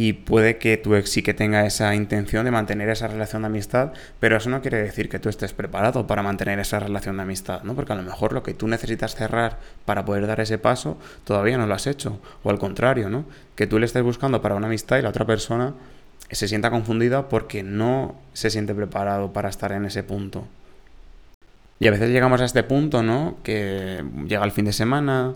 y 0.00 0.12
puede 0.12 0.58
que 0.58 0.76
tu 0.76 0.94
ex 0.94 1.10
sí 1.10 1.22
que 1.22 1.34
tenga 1.34 1.66
esa 1.66 1.92
intención 1.92 2.44
de 2.44 2.52
mantener 2.52 2.88
esa 2.88 3.08
relación 3.08 3.42
de 3.42 3.46
amistad, 3.46 3.92
pero 4.20 4.36
eso 4.36 4.48
no 4.48 4.62
quiere 4.62 4.80
decir 4.80 5.08
que 5.08 5.18
tú 5.18 5.28
estés 5.28 5.52
preparado 5.52 6.06
para 6.06 6.22
mantener 6.22 6.60
esa 6.60 6.78
relación 6.78 7.16
de 7.16 7.24
amistad, 7.24 7.64
¿no? 7.64 7.74
Porque 7.74 7.94
a 7.94 7.96
lo 7.96 8.04
mejor 8.04 8.32
lo 8.32 8.44
que 8.44 8.54
tú 8.54 8.68
necesitas 8.68 9.16
cerrar 9.16 9.58
para 9.86 10.04
poder 10.04 10.28
dar 10.28 10.38
ese 10.38 10.56
paso 10.56 10.98
todavía 11.24 11.58
no 11.58 11.66
lo 11.66 11.74
has 11.74 11.88
hecho, 11.88 12.20
o 12.44 12.50
al 12.50 12.60
contrario, 12.60 13.10
¿no? 13.10 13.24
Que 13.56 13.66
tú 13.66 13.80
le 13.80 13.86
estés 13.86 14.04
buscando 14.04 14.40
para 14.40 14.54
una 14.54 14.68
amistad 14.68 14.98
y 14.98 15.02
la 15.02 15.08
otra 15.08 15.26
persona 15.26 15.74
se 16.30 16.46
sienta 16.46 16.70
confundida 16.70 17.28
porque 17.28 17.64
no 17.64 18.14
se 18.34 18.50
siente 18.50 18.76
preparado 18.76 19.32
para 19.32 19.48
estar 19.48 19.72
en 19.72 19.84
ese 19.84 20.04
punto. 20.04 20.46
Y 21.80 21.88
a 21.88 21.90
veces 21.90 22.10
llegamos 22.10 22.40
a 22.40 22.44
este 22.44 22.62
punto, 22.62 23.02
¿no? 23.02 23.38
Que 23.42 24.04
llega 24.28 24.44
el 24.44 24.52
fin 24.52 24.66
de 24.66 24.72
semana, 24.72 25.34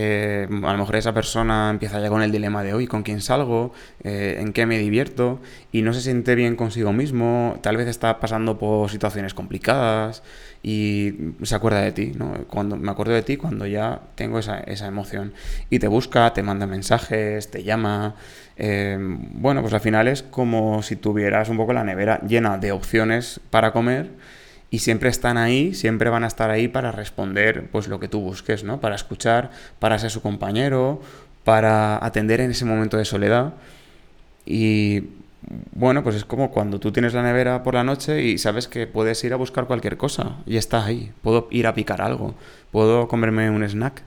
eh, 0.00 0.46
a 0.48 0.72
lo 0.72 0.78
mejor 0.78 0.94
esa 0.94 1.12
persona 1.12 1.70
empieza 1.70 1.98
ya 1.98 2.08
con 2.08 2.22
el 2.22 2.30
dilema 2.30 2.62
de 2.62 2.72
hoy, 2.72 2.86
¿con 2.86 3.02
quién 3.02 3.20
salgo? 3.20 3.72
Eh, 4.04 4.36
¿En 4.38 4.52
qué 4.52 4.64
me 4.64 4.78
divierto? 4.78 5.40
Y 5.72 5.82
no 5.82 5.92
se 5.92 6.00
siente 6.00 6.36
bien 6.36 6.54
consigo 6.54 6.92
mismo, 6.92 7.58
tal 7.62 7.76
vez 7.76 7.88
está 7.88 8.20
pasando 8.20 8.58
por 8.58 8.90
situaciones 8.90 9.34
complicadas 9.34 10.22
y 10.62 11.14
se 11.42 11.52
acuerda 11.52 11.80
de 11.80 11.90
ti, 11.90 12.12
¿no? 12.16 12.32
Cuando, 12.46 12.76
me 12.76 12.92
acuerdo 12.92 13.12
de 13.12 13.22
ti 13.22 13.36
cuando 13.36 13.66
ya 13.66 14.00
tengo 14.14 14.38
esa, 14.38 14.60
esa 14.60 14.86
emoción. 14.86 15.32
Y 15.68 15.80
te 15.80 15.88
busca, 15.88 16.32
te 16.32 16.44
manda 16.44 16.66
mensajes, 16.68 17.50
te 17.50 17.64
llama. 17.64 18.14
Eh, 18.56 18.98
bueno, 19.00 19.62
pues 19.62 19.74
al 19.74 19.80
final 19.80 20.06
es 20.06 20.22
como 20.22 20.80
si 20.82 20.94
tuvieras 20.94 21.48
un 21.48 21.56
poco 21.56 21.72
la 21.72 21.82
nevera 21.82 22.20
llena 22.20 22.56
de 22.58 22.70
opciones 22.70 23.40
para 23.50 23.72
comer 23.72 24.10
y 24.70 24.80
siempre 24.80 25.08
están 25.08 25.38
ahí, 25.38 25.74
siempre 25.74 26.10
van 26.10 26.24
a 26.24 26.26
estar 26.26 26.50
ahí 26.50 26.68
para 26.68 26.92
responder 26.92 27.68
pues 27.70 27.88
lo 27.88 28.00
que 28.00 28.08
tú 28.08 28.20
busques, 28.20 28.64
¿no? 28.64 28.80
Para 28.80 28.94
escuchar, 28.94 29.50
para 29.78 29.98
ser 29.98 30.10
su 30.10 30.20
compañero, 30.20 31.00
para 31.44 32.04
atender 32.04 32.40
en 32.40 32.50
ese 32.50 32.64
momento 32.64 32.96
de 32.96 33.04
soledad. 33.04 33.54
Y 34.44 35.04
bueno, 35.74 36.02
pues 36.02 36.16
es 36.16 36.24
como 36.24 36.50
cuando 36.50 36.78
tú 36.78 36.92
tienes 36.92 37.14
la 37.14 37.22
nevera 37.22 37.62
por 37.62 37.74
la 37.74 37.84
noche 37.84 38.22
y 38.22 38.38
sabes 38.38 38.68
que 38.68 38.86
puedes 38.86 39.22
ir 39.24 39.32
a 39.32 39.36
buscar 39.36 39.66
cualquier 39.66 39.96
cosa 39.96 40.36
y 40.46 40.56
está 40.56 40.84
ahí. 40.84 41.12
Puedo 41.22 41.48
ir 41.50 41.66
a 41.66 41.74
picar 41.74 42.02
algo, 42.02 42.34
puedo 42.70 43.08
comerme 43.08 43.50
un 43.50 43.62
snack 43.62 44.02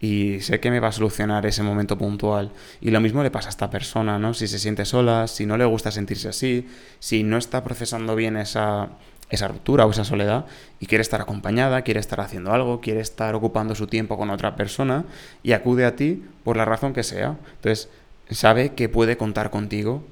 y 0.00 0.40
sé 0.40 0.60
que 0.60 0.70
me 0.70 0.80
va 0.80 0.88
a 0.88 0.92
solucionar 0.92 1.46
ese 1.46 1.62
momento 1.62 1.96
puntual. 1.96 2.50
Y 2.80 2.90
lo 2.90 3.00
mismo 3.00 3.22
le 3.22 3.30
pasa 3.30 3.48
a 3.48 3.50
esta 3.50 3.70
persona, 3.70 4.18
¿no? 4.18 4.34
Si 4.34 4.46
se 4.46 4.58
siente 4.58 4.84
sola, 4.84 5.26
si 5.26 5.46
no 5.46 5.56
le 5.56 5.64
gusta 5.64 5.90
sentirse 5.90 6.28
así, 6.28 6.68
si 6.98 7.22
no 7.22 7.38
está 7.38 7.64
procesando 7.64 8.14
bien 8.14 8.36
esa 8.36 8.90
esa 9.30 9.48
ruptura 9.48 9.86
o 9.86 9.90
esa 9.90 10.04
soledad 10.04 10.46
y 10.80 10.86
quiere 10.86 11.02
estar 11.02 11.20
acompañada, 11.20 11.82
quiere 11.82 12.00
estar 12.00 12.20
haciendo 12.20 12.52
algo, 12.52 12.80
quiere 12.80 13.00
estar 13.00 13.34
ocupando 13.34 13.74
su 13.74 13.86
tiempo 13.86 14.16
con 14.16 14.30
otra 14.30 14.56
persona 14.56 15.04
y 15.42 15.52
acude 15.52 15.84
a 15.84 15.96
ti 15.96 16.22
por 16.44 16.56
la 16.56 16.64
razón 16.64 16.92
que 16.92 17.02
sea. 17.02 17.36
Entonces, 17.56 17.88
sabe 18.30 18.74
que 18.74 18.88
puede 18.88 19.16
contar 19.16 19.50
contigo, 19.50 20.02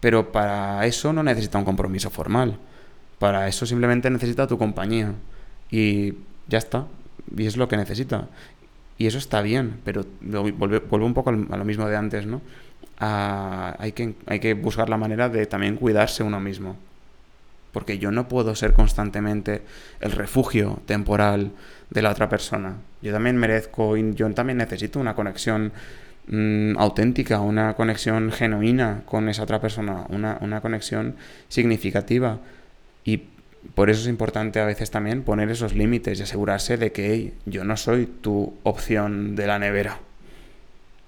pero 0.00 0.32
para 0.32 0.86
eso 0.86 1.12
no 1.12 1.22
necesita 1.22 1.58
un 1.58 1.64
compromiso 1.64 2.10
formal. 2.10 2.58
Para 3.18 3.48
eso 3.48 3.66
simplemente 3.66 4.10
necesita 4.10 4.46
tu 4.46 4.58
compañía. 4.58 5.12
Y 5.70 6.14
ya 6.46 6.58
está. 6.58 6.86
Y 7.36 7.46
es 7.46 7.56
lo 7.56 7.68
que 7.68 7.76
necesita. 7.76 8.28
Y 8.96 9.06
eso 9.06 9.18
está 9.18 9.42
bien, 9.42 9.80
pero 9.84 10.04
vuelve, 10.20 10.80
un 10.90 11.14
poco 11.14 11.30
a 11.30 11.56
lo 11.56 11.64
mismo 11.64 11.86
de 11.86 11.96
antes, 11.96 12.26
¿no? 12.26 12.40
Ah, 13.00 13.76
hay, 13.78 13.92
que, 13.92 14.14
hay 14.26 14.40
que 14.40 14.54
buscar 14.54 14.88
la 14.88 14.96
manera 14.96 15.28
de 15.28 15.46
también 15.46 15.76
cuidarse 15.76 16.24
uno 16.24 16.40
mismo 16.40 16.76
porque 17.78 18.00
yo 18.00 18.10
no 18.10 18.26
puedo 18.26 18.56
ser 18.56 18.72
constantemente 18.72 19.62
el 20.00 20.10
refugio 20.10 20.82
temporal 20.84 21.52
de 21.90 22.02
la 22.02 22.10
otra 22.10 22.28
persona. 22.28 22.74
Yo 23.02 23.12
también 23.12 23.36
merezco, 23.36 23.96
yo 23.96 24.28
también 24.34 24.58
necesito 24.58 24.98
una 24.98 25.14
conexión 25.14 25.70
mm, 26.26 26.76
auténtica, 26.76 27.38
una 27.38 27.74
conexión 27.74 28.32
genuina 28.32 29.02
con 29.06 29.28
esa 29.28 29.44
otra 29.44 29.60
persona, 29.60 30.06
una, 30.08 30.38
una 30.40 30.60
conexión 30.60 31.14
significativa. 31.46 32.40
Y 33.04 33.22
por 33.76 33.90
eso 33.90 34.00
es 34.00 34.08
importante 34.08 34.58
a 34.58 34.64
veces 34.64 34.90
también 34.90 35.22
poner 35.22 35.48
esos 35.48 35.72
límites 35.72 36.18
y 36.18 36.24
asegurarse 36.24 36.78
de 36.78 36.90
que 36.90 37.34
yo 37.46 37.62
no 37.62 37.76
soy 37.76 38.06
tu 38.06 38.54
opción 38.64 39.36
de 39.36 39.46
la 39.46 39.60
nevera, 39.60 40.00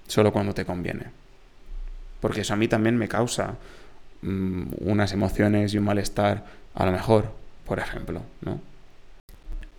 solo 0.07 0.31
cuando 0.31 0.53
te 0.53 0.63
conviene. 0.63 1.07
Porque 2.21 2.41
eso 2.41 2.53
a 2.53 2.55
mí 2.55 2.69
también 2.69 2.95
me 2.95 3.09
causa 3.09 3.57
Mm, 4.21 4.65
unas 4.81 5.13
emociones 5.13 5.73
y 5.73 5.79
un 5.79 5.83
malestar, 5.85 6.45
a 6.75 6.85
lo 6.85 6.91
mejor, 6.91 7.31
por 7.65 7.79
ejemplo, 7.79 8.21
¿no? 8.41 8.59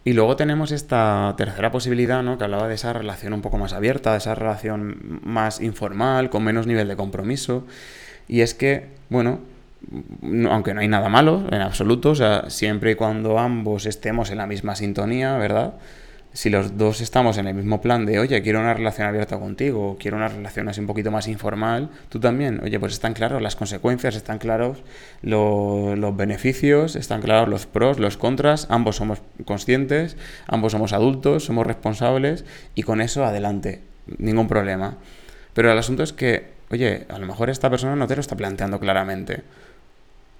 Y 0.05 0.15
luego 0.15 0.35
tenemos 0.35 0.73
esta 0.73 1.35
tercera 1.37 1.71
posibilidad, 1.71 2.23
¿no? 2.23 2.37
Que 2.37 2.45
hablaba 2.45 2.67
de 2.67 2.75
esa 2.75 2.93
relación 2.93 3.33
un 3.33 3.41
poco 3.41 3.59
más 3.59 3.73
abierta, 3.73 4.13
de 4.13 4.19
esa 4.19 4.35
relación 4.35 5.21
más 5.23 5.61
informal, 5.61 6.29
con 6.29 6.43
menos 6.43 6.67
nivel 6.67 6.89
de 6.89 6.97
compromiso. 6.97 7.65
Y 8.27 8.41
es 8.41 8.55
que, 8.55 8.89
bueno, 9.11 9.39
aunque 10.51 10.75
no 10.75 10.81
hay 10.81 10.89
nada 10.89 11.09
malo 11.09 11.45
en 11.51 11.61
absoluto, 11.61 12.11
o 12.11 12.15
sea, 12.17 12.51
siempre 12.51 12.93
y 12.93 12.95
cuando 12.97 13.39
ambos 13.39 13.87
estemos 13.87 14.31
en 14.31 14.39
la 14.39 14.47
misma 14.47 14.75
sintonía, 14.75 15.37
¿verdad? 15.37 15.75
Si 16.33 16.49
los 16.49 16.79
dos 16.79 17.01
estamos 17.01 17.37
en 17.39 17.47
el 17.47 17.55
mismo 17.55 17.81
plan 17.81 18.07
de, 18.07 18.19
oye, 18.19 18.43
quiero 18.43 18.61
una 18.61 18.75
relación 18.75 19.07
abierta 19.07 19.39
contigo, 19.39 19.97
quiero 19.99 20.17
una 20.17 20.29
relación 20.29 20.69
así 20.69 20.81
un 20.81 20.87
poquito 20.87 21.11
más 21.11 21.29
informal, 21.29 21.91
tú 22.09 22.21
también, 22.21 22.61
oye, 22.63 22.81
pues 22.81 22.95
están 22.95 23.13
claros 23.13 23.43
las 23.43 23.57
consecuencias, 23.57 24.17
están 24.17 24.39
claros 24.39 24.83
los 25.23 26.17
beneficios, 26.17 26.97
están 26.97 27.21
claros 27.21 27.49
los 27.49 27.67
pros, 27.67 27.99
los 27.99 28.17
contras, 28.17 28.67
ambos 28.71 28.97
somos 28.97 29.21
conscientes, 29.45 30.17
ambos 30.47 30.73
somos 30.73 30.93
adultos, 30.93 31.45
somos 31.45 31.67
responsables 31.67 32.45
y 32.75 32.83
con 32.83 33.01
eso 33.01 33.25
adelante, 33.25 33.83
ningún 34.19 34.49
problema. 34.49 34.97
Pero 35.53 35.71
el 35.71 35.79
asunto 35.79 36.03
es 36.03 36.15
que, 36.15 36.53
oye, 36.71 37.07
a 37.11 37.19
lo 37.19 37.27
mejor 37.27 37.51
esta 37.51 37.69
persona 37.69 37.95
no 37.95 38.07
te 38.07 38.15
lo 38.15 38.21
está 38.21 38.37
planteando 38.37 38.81
claramente. 38.81 39.43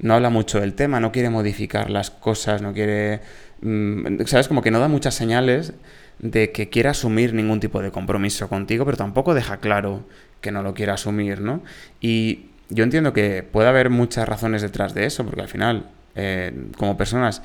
No 0.03 0.15
habla 0.15 0.31
mucho 0.31 0.61
del 0.61 0.75
tema, 0.75 1.01
no 1.01 1.13
quiere 1.13 1.31
modificar 1.31 1.89
las 1.89 2.11
cosas, 2.11 2.61
no 2.61 2.73
quiere 2.73 3.21
Mm, 3.63 4.25
¿sabes? 4.27 4.49
Como 4.49 4.61
que 4.61 4.71
no 4.71 4.81
da 4.81 4.89
muchas 4.89 5.15
señales 5.15 5.73
de 6.19 6.51
que 6.53 6.69
quiera 6.69 6.91
asumir 6.91 7.33
ningún 7.33 7.61
tipo 7.61 7.81
de 7.81 7.91
compromiso 7.91 8.49
contigo, 8.49 8.85
pero 8.85 8.97
tampoco 8.97 9.35
deja 9.35 9.59
claro 9.59 10.05
que 10.41 10.51
no 10.51 10.63
lo 10.63 10.75
quiera 10.75 10.95
asumir, 10.95 11.41
¿no? 11.41 11.63
Y 12.01 12.47
yo 12.69 12.85
entiendo 12.85 13.13
que 13.13 13.45
puede 13.45 13.69
haber 13.69 13.89
muchas 13.89 14.29
razones 14.29 14.63
detrás 14.63 14.95
de 14.95 15.07
eso, 15.07 15.25
porque 15.25 15.41
al 15.41 15.49
final, 15.49 15.87
eh, 16.17 16.53
como 16.77 16.97
personas 16.97 17.43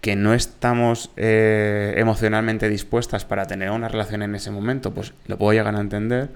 que 0.00 0.16
no 0.16 0.34
estamos 0.34 1.10
eh, 1.16 1.94
emocionalmente 1.96 2.68
dispuestas 2.68 3.24
para 3.24 3.46
tener 3.46 3.70
una 3.70 3.86
relación 3.86 4.22
en 4.22 4.34
ese 4.34 4.50
momento, 4.50 4.92
pues 4.92 5.12
lo 5.26 5.38
puedo 5.38 5.52
llegar 5.52 5.76
a 5.76 5.80
entender. 5.80 6.30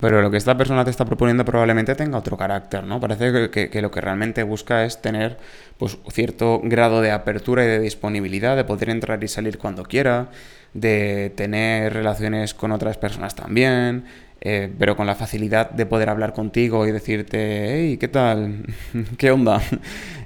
Pero 0.00 0.22
lo 0.22 0.30
que 0.30 0.38
esta 0.38 0.56
persona 0.56 0.84
te 0.84 0.90
está 0.90 1.04
proponiendo 1.04 1.44
probablemente 1.44 1.94
tenga 1.94 2.16
otro 2.16 2.36
carácter, 2.36 2.84
¿no? 2.84 2.98
Parece 2.98 3.50
que, 3.50 3.82
lo 3.82 3.90
que 3.90 4.00
realmente 4.00 4.42
busca 4.42 4.84
es 4.84 5.02
tener 5.02 5.36
pues, 5.76 5.98
cierto 6.10 6.60
grado 6.64 7.02
de 7.02 7.10
apertura 7.10 7.64
y 7.64 7.66
de 7.66 7.78
disponibilidad, 7.78 8.56
de 8.56 8.64
poder 8.64 8.88
entrar 8.88 9.22
y 9.22 9.28
salir 9.28 9.58
cuando 9.58 9.84
quiera, 9.84 10.28
de 10.72 11.30
tener 11.36 11.92
relaciones 11.92 12.54
con 12.54 12.72
otras 12.72 12.96
personas 12.96 13.34
también, 13.34 14.06
eh, 14.44 14.72
pero 14.76 14.96
con 14.96 15.06
la 15.06 15.14
facilidad 15.14 15.70
de 15.70 15.86
poder 15.86 16.08
hablar 16.08 16.32
contigo 16.32 16.84
y 16.84 16.90
decirte, 16.90 17.76
hey, 17.76 17.96
¿qué 17.96 18.08
tal? 18.08 18.64
¿Qué 19.16 19.30
onda? 19.30 19.62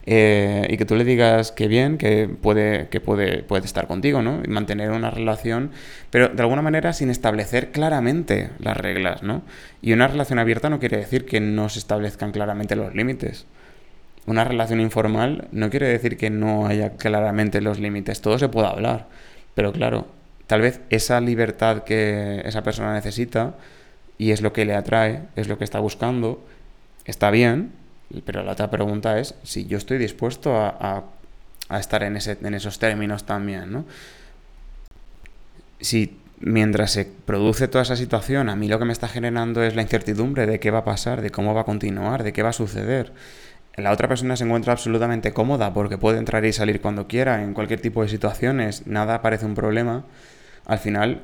Eh, 0.09 0.69
y 0.71 0.77
que 0.77 0.85
tú 0.85 0.95
le 0.95 1.03
digas 1.03 1.51
que 1.51 1.67
bien, 1.67 1.99
que 1.99 2.29
puede, 2.29 2.87
que 2.91 3.01
puede, 3.01 3.43
puede 3.43 3.67
estar 3.67 3.89
contigo, 3.89 4.23
¿no? 4.23 4.41
Y 4.45 4.49
mantener 4.49 4.93
una 4.93 5.11
relación, 5.11 5.73
pero 6.11 6.29
de 6.29 6.41
alguna 6.41 6.63
manera 6.63 6.93
sin 6.93 7.11
establecer 7.11 7.73
claramente 7.73 8.51
las 8.61 8.77
reglas, 8.77 9.25
¿no? 9.25 9.43
Y 9.83 9.93
una 9.93 10.07
relación 10.07 10.39
abierta 10.39 10.71
no 10.71 10.79
quiere 10.79 10.99
decir 10.99 11.27
que 11.27 11.41
no 11.41 11.69
se 11.69 11.81
establezcan 11.81 12.31
claramente 12.31 12.77
los 12.77 12.95
límites. 12.95 13.47
Una 14.27 14.45
relación 14.45 14.81
informal 14.81 15.49
no 15.51 15.71
quiere 15.71 15.89
decir 15.89 16.17
que 16.17 16.31
no 16.31 16.69
haya 16.69 16.91
claramente 16.91 17.61
los 17.61 17.81
límites, 17.81 18.21
todo 18.21 18.39
se 18.39 18.49
puede 18.49 18.69
hablar, 18.69 19.09
pero 19.57 19.73
claro, 19.73 20.07
tal 20.47 20.61
vez 20.61 20.83
esa 20.89 21.21
libertad 21.21 21.83
que 21.83 22.43
esa 22.45 22.63
persona 22.63 22.95
necesita 22.95 23.57
y 24.19 24.31
es 24.31 24.41
lo 24.41 24.53
que 24.53 24.65
le 24.65 24.75
atrae, 24.75 25.23
es 25.37 25.49
lo 25.49 25.59
que 25.59 25.65
está 25.65 25.79
buscando, 25.81 26.45
está 27.05 27.31
bien, 27.31 27.73
pero 28.25 28.43
la 28.43 28.53
otra 28.53 28.71
pregunta 28.71 29.19
es 29.19 29.35
si 29.43 29.67
yo 29.67 29.79
estoy 29.79 29.99
dispuesto 29.99 30.57
a, 30.57 31.05
estar 31.71 32.03
en, 32.03 32.17
ese, 32.17 32.39
en 32.41 32.55
esos 32.55 32.79
términos 32.79 33.25
también, 33.25 33.73
¿no? 33.73 33.85
Si 35.81 36.17
mientras 36.39 36.93
se 36.93 37.05
produce 37.05 37.69
toda 37.69 37.83
esa 37.83 37.97
situación, 37.97 38.49
a 38.49 38.57
mí 38.57 38.69
lo 38.69 38.79
que 38.79 38.85
me 38.85 38.93
está 38.93 39.09
generando 39.09 39.63
es 39.63 39.75
la 39.75 39.83
incertidumbre 39.83 40.47
de 40.47 40.61
qué 40.61 40.71
va 40.71 40.79
a 40.79 40.85
pasar, 40.85 41.23
de 41.23 41.31
cómo 41.31 41.55
va 41.55 41.63
a 41.63 41.65
continuar, 41.65 42.23
de 42.23 42.33
qué 42.33 42.43
va 42.43 42.51
a 42.51 42.55
suceder. 42.55 43.13
La 43.77 43.93
otra 43.93 44.09
persona 44.09 44.37
se 44.37 44.45
encuentra 44.45 44.73
absolutamente 44.73 45.33
cómoda 45.33 45.75
porque 45.75 45.99
puede 45.99 46.19
entrar 46.19 46.45
y 46.45 46.53
salir 46.53 46.81
cuando 46.81 47.07
quiera, 47.07 47.43
en 47.43 47.53
cualquier 47.53 47.81
tipo 47.81 48.03
de 48.03 48.09
situaciones, 48.09 48.87
nada 48.87 49.21
parece 49.21 49.45
un 49.45 49.55
problema. 49.55 50.05
Al 50.65 50.79
final 50.79 51.21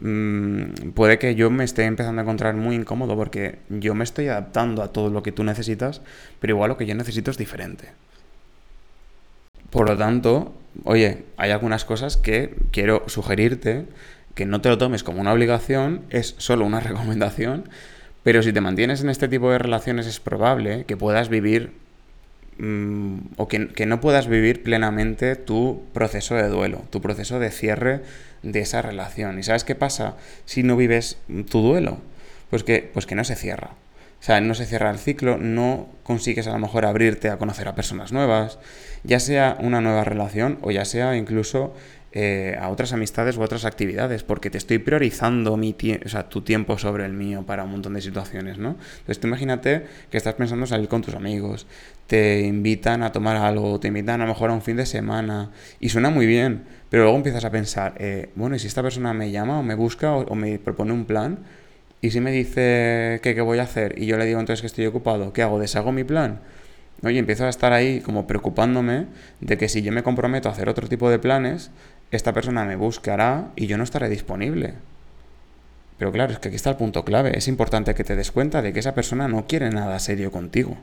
mm, 0.00 0.90
puede 0.94 1.18
que 1.18 1.34
yo 1.34 1.50
me 1.50 1.64
esté 1.64 1.84
empezando 1.84 2.20
a 2.20 2.24
encontrar 2.24 2.54
muy 2.54 2.76
incómodo 2.76 3.16
porque 3.16 3.58
yo 3.68 3.94
me 3.94 4.04
estoy 4.04 4.28
adaptando 4.28 4.82
a 4.82 4.92
todo 4.92 5.10
lo 5.10 5.22
que 5.22 5.32
tú 5.32 5.44
necesitas, 5.44 6.02
pero 6.40 6.54
igual 6.54 6.68
lo 6.68 6.76
que 6.76 6.86
yo 6.86 6.94
necesito 6.94 7.30
es 7.30 7.38
diferente. 7.38 7.88
Por 9.70 9.88
lo 9.88 9.96
tanto, 9.96 10.54
oye, 10.84 11.24
hay 11.36 11.50
algunas 11.50 11.84
cosas 11.84 12.16
que 12.16 12.54
quiero 12.70 13.04
sugerirte 13.08 13.86
que 14.34 14.46
no 14.46 14.60
te 14.60 14.68
lo 14.68 14.78
tomes 14.78 15.02
como 15.02 15.20
una 15.20 15.32
obligación, 15.32 16.02
es 16.10 16.34
solo 16.38 16.64
una 16.64 16.80
recomendación, 16.88 17.68
pero 18.22 18.42
si 18.42 18.52
te 18.52 18.60
mantienes 18.60 19.02
en 19.02 19.10
este 19.10 19.28
tipo 19.28 19.50
de 19.50 19.58
relaciones 19.58 20.06
es 20.06 20.20
probable 20.20 20.84
que 20.84 20.96
puedas 20.96 21.28
vivir 21.28 21.72
mm, 22.58 23.18
o 23.36 23.48
que, 23.48 23.68
que, 23.68 23.86
no 23.86 24.00
puedas 24.00 24.28
vivir 24.28 24.62
plenamente 24.62 25.36
tu 25.36 25.82
proceso 25.92 26.34
de 26.34 26.48
duelo, 26.48 26.84
tu 26.90 27.00
proceso 27.00 27.38
de 27.38 27.50
cierre 27.50 28.02
de 28.52 28.60
esa 28.60 28.82
relación. 28.82 29.38
¿Y 29.38 29.42
sabes 29.42 29.64
qué 29.64 29.74
pasa 29.74 30.16
si 30.44 30.62
no 30.62 30.76
vives 30.76 31.18
tu 31.50 31.60
duelo? 31.60 31.98
Pues 32.50 32.64
que, 32.64 32.90
pues 32.92 33.06
que 33.06 33.14
no 33.14 33.24
se 33.24 33.34
cierra. 33.34 33.70
O 34.20 34.24
sea, 34.26 34.40
no 34.40 34.54
se 34.54 34.66
cierra 34.66 34.90
el 34.90 34.98
ciclo, 34.98 35.36
no 35.38 35.88
consigues 36.02 36.46
a 36.46 36.52
lo 36.52 36.58
mejor 36.58 36.86
abrirte 36.86 37.28
a 37.28 37.38
conocer 37.38 37.68
a 37.68 37.74
personas 37.74 38.12
nuevas, 38.12 38.58
ya 39.04 39.20
sea 39.20 39.56
una 39.60 39.80
nueva 39.80 40.04
relación 40.04 40.58
o 40.62 40.70
ya 40.70 40.84
sea 40.84 41.16
incluso 41.16 41.74
eh, 42.18 42.56
a 42.58 42.70
otras 42.70 42.94
amistades 42.94 43.36
u 43.36 43.42
otras 43.42 43.66
actividades, 43.66 44.22
porque 44.22 44.48
te 44.48 44.56
estoy 44.56 44.78
priorizando 44.78 45.58
mi 45.58 45.76
o 46.02 46.08
sea, 46.08 46.30
tu 46.30 46.40
tiempo 46.40 46.78
sobre 46.78 47.04
el 47.04 47.12
mío 47.12 47.44
para 47.44 47.64
un 47.64 47.72
montón 47.72 47.92
de 47.92 48.00
situaciones, 48.00 48.56
¿no? 48.56 48.76
Entonces 49.00 49.20
tú 49.20 49.26
imagínate 49.26 49.84
que 50.10 50.16
estás 50.16 50.32
pensando 50.32 50.64
en 50.64 50.68
salir 50.68 50.88
con 50.88 51.02
tus 51.02 51.14
amigos, 51.14 51.66
te 52.06 52.40
invitan 52.40 53.02
a 53.02 53.12
tomar 53.12 53.36
algo, 53.36 53.78
te 53.80 53.88
invitan 53.88 54.22
a 54.22 54.24
lo 54.24 54.32
mejor 54.32 54.48
a 54.48 54.54
un 54.54 54.62
fin 54.62 54.76
de 54.76 54.86
semana, 54.86 55.50
y 55.78 55.90
suena 55.90 56.08
muy 56.08 56.24
bien, 56.24 56.64
pero 56.90 57.02
luego 57.02 57.16
empiezas 57.16 57.44
a 57.44 57.50
pensar, 57.50 57.94
eh, 57.98 58.30
bueno, 58.34 58.56
¿y 58.56 58.58
si 58.58 58.66
esta 58.66 58.82
persona 58.82 59.12
me 59.12 59.30
llama 59.30 59.58
o 59.58 59.62
me 59.62 59.74
busca 59.74 60.14
o, 60.14 60.34
me 60.34 60.58
propone 60.58 60.92
un 60.92 61.04
plan? 61.04 61.38
Y 62.00 62.10
si 62.10 62.20
me 62.20 62.30
dice 62.30 63.20
que 63.22 63.34
qué 63.34 63.40
voy 63.40 63.58
a 63.58 63.62
hacer 63.62 63.98
y 63.98 64.06
yo 64.06 64.16
le 64.16 64.26
digo 64.26 64.38
entonces 64.38 64.60
que 64.60 64.66
estoy 64.66 64.86
ocupado, 64.86 65.32
¿qué 65.32 65.42
hago? 65.42 65.58
¿Deshago 65.58 65.92
mi 65.92 66.04
plan? 66.04 66.40
Oye, 67.02 67.18
empiezo 67.18 67.44
a 67.44 67.48
estar 67.48 67.72
ahí 67.72 68.00
como 68.00 68.26
preocupándome 68.26 69.06
de 69.40 69.58
que 69.58 69.68
si 69.68 69.82
yo 69.82 69.92
me 69.92 70.02
comprometo 70.02 70.48
a 70.48 70.52
hacer 70.52 70.68
otro 70.68 70.88
tipo 70.88 71.10
de 71.10 71.18
planes, 71.18 71.70
esta 72.10 72.32
persona 72.32 72.64
me 72.64 72.76
buscará 72.76 73.50
y 73.56 73.66
yo 73.66 73.76
no 73.76 73.84
estaré 73.84 74.08
disponible. 74.08 74.74
Pero 75.98 76.12
claro, 76.12 76.32
es 76.32 76.38
que 76.38 76.48
aquí 76.48 76.56
está 76.56 76.70
el 76.70 76.76
punto 76.76 77.04
clave. 77.04 77.36
Es 77.36 77.48
importante 77.48 77.94
que 77.94 78.04
te 78.04 78.16
des 78.16 78.30
cuenta 78.30 78.62
de 78.62 78.72
que 78.72 78.80
esa 78.80 78.94
persona 78.94 79.28
no 79.28 79.46
quiere 79.46 79.70
nada 79.70 79.98
serio 79.98 80.30
contigo. 80.30 80.76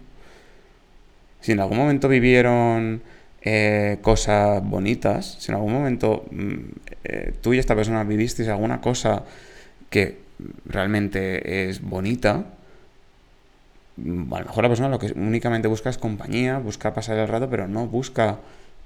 Si 1.41 1.51
en 1.51 1.59
algún 1.59 1.77
momento 1.77 2.07
vivieron 2.07 3.01
eh, 3.43 3.99
cosas 4.01 4.63
bonitas, 4.63 5.37
si 5.39 5.51
en 5.51 5.55
algún 5.55 5.73
momento 5.73 6.25
mm, 6.31 6.53
eh, 7.03 7.33
tú 7.41 7.53
y 7.53 7.59
esta 7.59 7.75
persona 7.75 8.03
vivisteis 8.05 8.47
alguna 8.47 8.79
cosa 8.79 9.23
que 9.89 10.19
realmente 10.65 11.67
es 11.69 11.81
bonita, 11.81 12.45
mm, 13.97 14.33
a 14.33 14.39
lo 14.39 14.45
mejor 14.45 14.63
la 14.63 14.69
persona 14.69 14.89
lo 14.89 14.99
que 14.99 15.11
únicamente 15.13 15.67
busca 15.67 15.89
es 15.89 15.97
compañía, 15.97 16.57
busca 16.57 16.93
pasar 16.93 17.17
el 17.17 17.27
rato, 17.27 17.49
pero 17.49 17.67
no 17.67 17.87
busca 17.87 18.39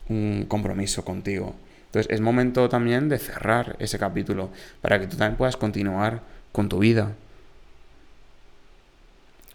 un 0.10 0.46
compromiso 0.48 1.06
contigo. 1.06 1.54
Entonces 1.88 2.12
es 2.12 2.22
momento 2.22 2.68
también 2.68 3.10
de 3.10 3.20
cerrar 3.20 3.76
ese 3.80 4.00
capítulo 4.00 4.50
para 4.82 5.00
que 5.00 5.08
tú 5.08 5.18
también 5.18 5.38
puedas 5.38 5.58
continuar 5.58 6.22
con 6.52 6.68
tu 6.68 6.80
vida. 6.80 7.14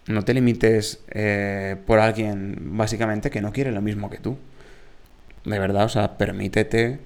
No 0.07 0.25
te 0.25 0.35
limites 0.35 1.01
eh, 1.11 1.77
por 1.87 1.99
alguien 1.99 2.57
básicamente 2.77 3.31
que 3.31 3.41
no 3.41 3.53
quiere 3.53 3.73
lo 3.73 3.83
mismo 3.83 4.11
que 4.11 4.19
tú. 4.19 4.37
De 5.45 5.59
verdad, 5.59 5.85
o 5.85 5.89
sea, 5.89 6.17
permítete 6.19 7.01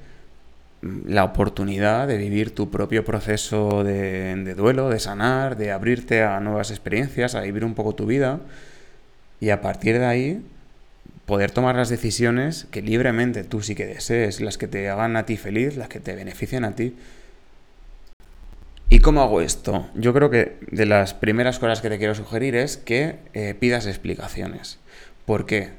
la 0.83 1.25
oportunidad 1.25 2.07
de 2.07 2.19
vivir 2.19 2.55
tu 2.55 2.71
propio 2.71 3.05
proceso 3.05 3.83
de, 3.83 4.35
de 4.37 4.55
duelo, 4.55 4.91
de 4.91 5.01
sanar, 5.01 5.57
de 5.57 5.73
abrirte 5.73 6.23
a 6.23 6.39
nuevas 6.41 6.71
experiencias, 6.71 7.35
a 7.35 7.41
vivir 7.41 7.65
un 7.65 7.75
poco 7.75 7.95
tu 7.95 8.07
vida. 8.07 8.41
Y 9.41 9.51
a 9.51 9.61
partir 9.61 9.99
de 9.99 10.07
ahí, 10.07 10.43
poder 11.27 11.51
tomar 11.51 11.75
las 11.75 11.89
decisiones 11.89 12.67
que 12.71 12.83
libremente 12.83 13.45
tú 13.45 13.61
sí 13.61 13.75
que 13.75 13.87
desees, 13.87 14.41
las 14.41 14.59
que 14.59 14.69
te 14.69 14.89
hagan 14.89 15.17
a 15.17 15.27
ti 15.27 15.37
feliz, 15.37 15.77
las 15.77 15.89
que 15.89 16.01
te 16.01 16.15
beneficien 16.15 16.65
a 16.65 16.75
ti. 16.75 16.95
¿Y 18.89 19.01
cómo 19.01 19.21
hago 19.21 19.41
esto? 19.41 19.89
Yo 19.95 20.15
creo 20.15 20.31
que 20.31 20.59
de 20.71 20.87
las 20.87 21.13
primeras 21.13 21.59
cosas 21.59 21.81
que 21.81 21.91
te 21.91 21.99
quiero 21.99 22.15
sugerir 22.15 22.55
es 22.55 22.77
que 22.77 23.17
eh, 23.35 23.55
pidas 23.59 23.87
explicaciones. 23.87 24.79
¿Por 25.27 25.45
qué? 25.45 25.71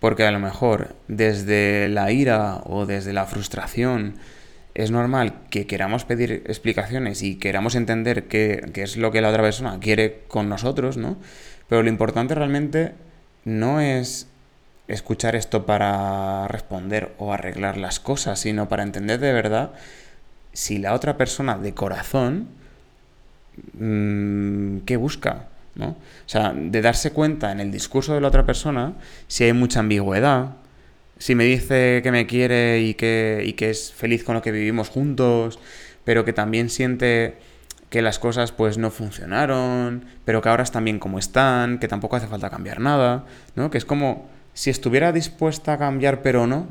Porque 0.00 0.24
a 0.24 0.30
lo 0.30 0.38
mejor 0.38 0.94
desde 1.08 1.88
la 1.88 2.12
ira 2.12 2.60
o 2.64 2.86
desde 2.86 3.12
la 3.12 3.26
frustración 3.26 4.14
es 4.74 4.92
normal 4.92 5.34
que 5.50 5.66
queramos 5.66 6.04
pedir 6.04 6.44
explicaciones 6.46 7.22
y 7.22 7.36
queramos 7.36 7.74
entender 7.74 8.28
qué, 8.28 8.70
qué 8.72 8.82
es 8.82 8.96
lo 8.96 9.10
que 9.10 9.20
la 9.20 9.30
otra 9.30 9.42
persona 9.42 9.80
quiere 9.80 10.20
con 10.28 10.48
nosotros, 10.48 10.96
¿no? 10.96 11.16
Pero 11.68 11.82
lo 11.82 11.88
importante 11.88 12.34
realmente 12.34 12.92
no 13.44 13.80
es 13.80 14.28
escuchar 14.86 15.36
esto 15.36 15.66
para 15.66 16.48
responder 16.48 17.14
o 17.18 17.32
arreglar 17.32 17.76
las 17.76 18.00
cosas, 18.00 18.38
sino 18.38 18.68
para 18.68 18.82
entender 18.82 19.20
de 19.20 19.32
verdad 19.32 19.72
si 20.52 20.78
la 20.78 20.94
otra 20.94 21.16
persona 21.16 21.58
de 21.58 21.74
corazón, 21.74 22.48
mmm, 23.74 24.78
¿qué 24.86 24.96
busca? 24.96 25.46
¿No? 25.74 25.88
O 25.88 25.96
sea, 26.28 26.52
de 26.54 26.82
darse 26.82 27.12
cuenta 27.12 27.52
en 27.52 27.60
el 27.60 27.70
discurso 27.70 28.14
de 28.14 28.20
la 28.20 28.28
otra 28.28 28.44
persona 28.44 28.94
si 29.26 29.44
hay 29.44 29.52
mucha 29.52 29.80
ambigüedad, 29.80 30.56
si 31.18 31.34
me 31.34 31.44
dice 31.44 32.00
que 32.02 32.12
me 32.12 32.26
quiere 32.26 32.80
y 32.80 32.94
que, 32.94 33.42
y 33.44 33.54
que 33.54 33.70
es 33.70 33.92
feliz 33.92 34.24
con 34.24 34.34
lo 34.34 34.42
que 34.42 34.52
vivimos 34.52 34.88
juntos, 34.88 35.58
pero 36.04 36.24
que 36.24 36.32
también 36.32 36.70
siente 36.70 37.38
que 37.90 38.02
las 38.02 38.18
cosas 38.18 38.52
pues 38.52 38.78
no 38.78 38.90
funcionaron, 38.90 40.04
pero 40.24 40.42
que 40.42 40.48
ahora 40.48 40.62
están 40.62 40.84
bien 40.84 40.98
como 40.98 41.18
están, 41.18 41.78
que 41.78 41.88
tampoco 41.88 42.16
hace 42.16 42.26
falta 42.26 42.50
cambiar 42.50 42.80
nada, 42.80 43.24
¿no? 43.56 43.70
Que 43.70 43.78
es 43.78 43.84
como 43.84 44.28
si 44.52 44.70
estuviera 44.70 45.12
dispuesta 45.12 45.74
a 45.74 45.78
cambiar 45.78 46.22
pero 46.22 46.46
no, 46.46 46.66